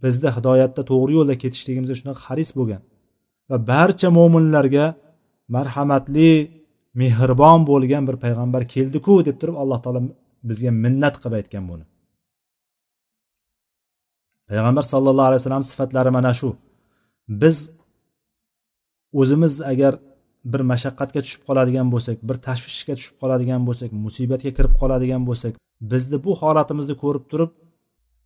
bizni 0.04 0.30
hidoyatda 0.36 0.82
to'g'ri 0.91 1.12
yo'lda 1.17 1.36
ketishligimizga 1.43 1.95
shunaqa 2.02 2.21
haris 2.28 2.50
bo'lgan 2.60 2.82
va 3.50 3.58
barcha 3.71 4.10
mo'minlarga 4.17 4.86
marhamatli 5.55 6.31
mehribon 7.01 7.60
bo'lgan 7.69 8.03
bir 8.10 8.15
payg'ambar 8.23 8.63
keldiku 8.73 9.13
deb 9.27 9.36
turib 9.41 9.55
alloh 9.63 9.79
taolo 9.83 10.01
bizga 10.49 10.71
minnat 10.83 11.15
qilib 11.21 11.36
aytgan 11.39 11.63
buni. 11.71 11.86
Payg'ambar 14.49 14.83
sallallohu 14.93 15.27
alayhi 15.29 15.41
vasallam 15.41 15.65
sifatlari 15.71 16.12
mana 16.17 16.31
shu. 16.39 16.49
Biz 17.41 17.57
o'zimiz 19.21 19.53
agar 19.71 19.93
bir 20.51 20.62
mashaqqatga 20.71 21.19
tushib 21.25 21.41
qoladigan 21.47 21.88
bo'lsak 21.93 22.17
bir 22.27 22.38
tashvishga 22.47 22.93
tushib 22.99 23.15
qoladigan 23.21 23.62
bo'lsak 23.67 23.89
musibatga 24.05 24.51
kirib 24.57 24.73
qoladigan 24.81 25.23
bo'lsak 25.29 25.53
bizni 25.91 26.17
bu 26.25 26.31
holatimizni 26.41 26.95
ko'rib 27.03 27.25
turib 27.31 27.51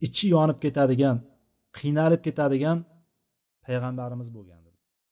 ichi 0.08 0.26
yonib 0.36 0.58
ketadigan 0.64 1.18
qiynalib 1.78 2.22
ketadigan 2.28 2.78
payg'ambarimiz 3.66 4.30
bo'lgan. 4.36 4.61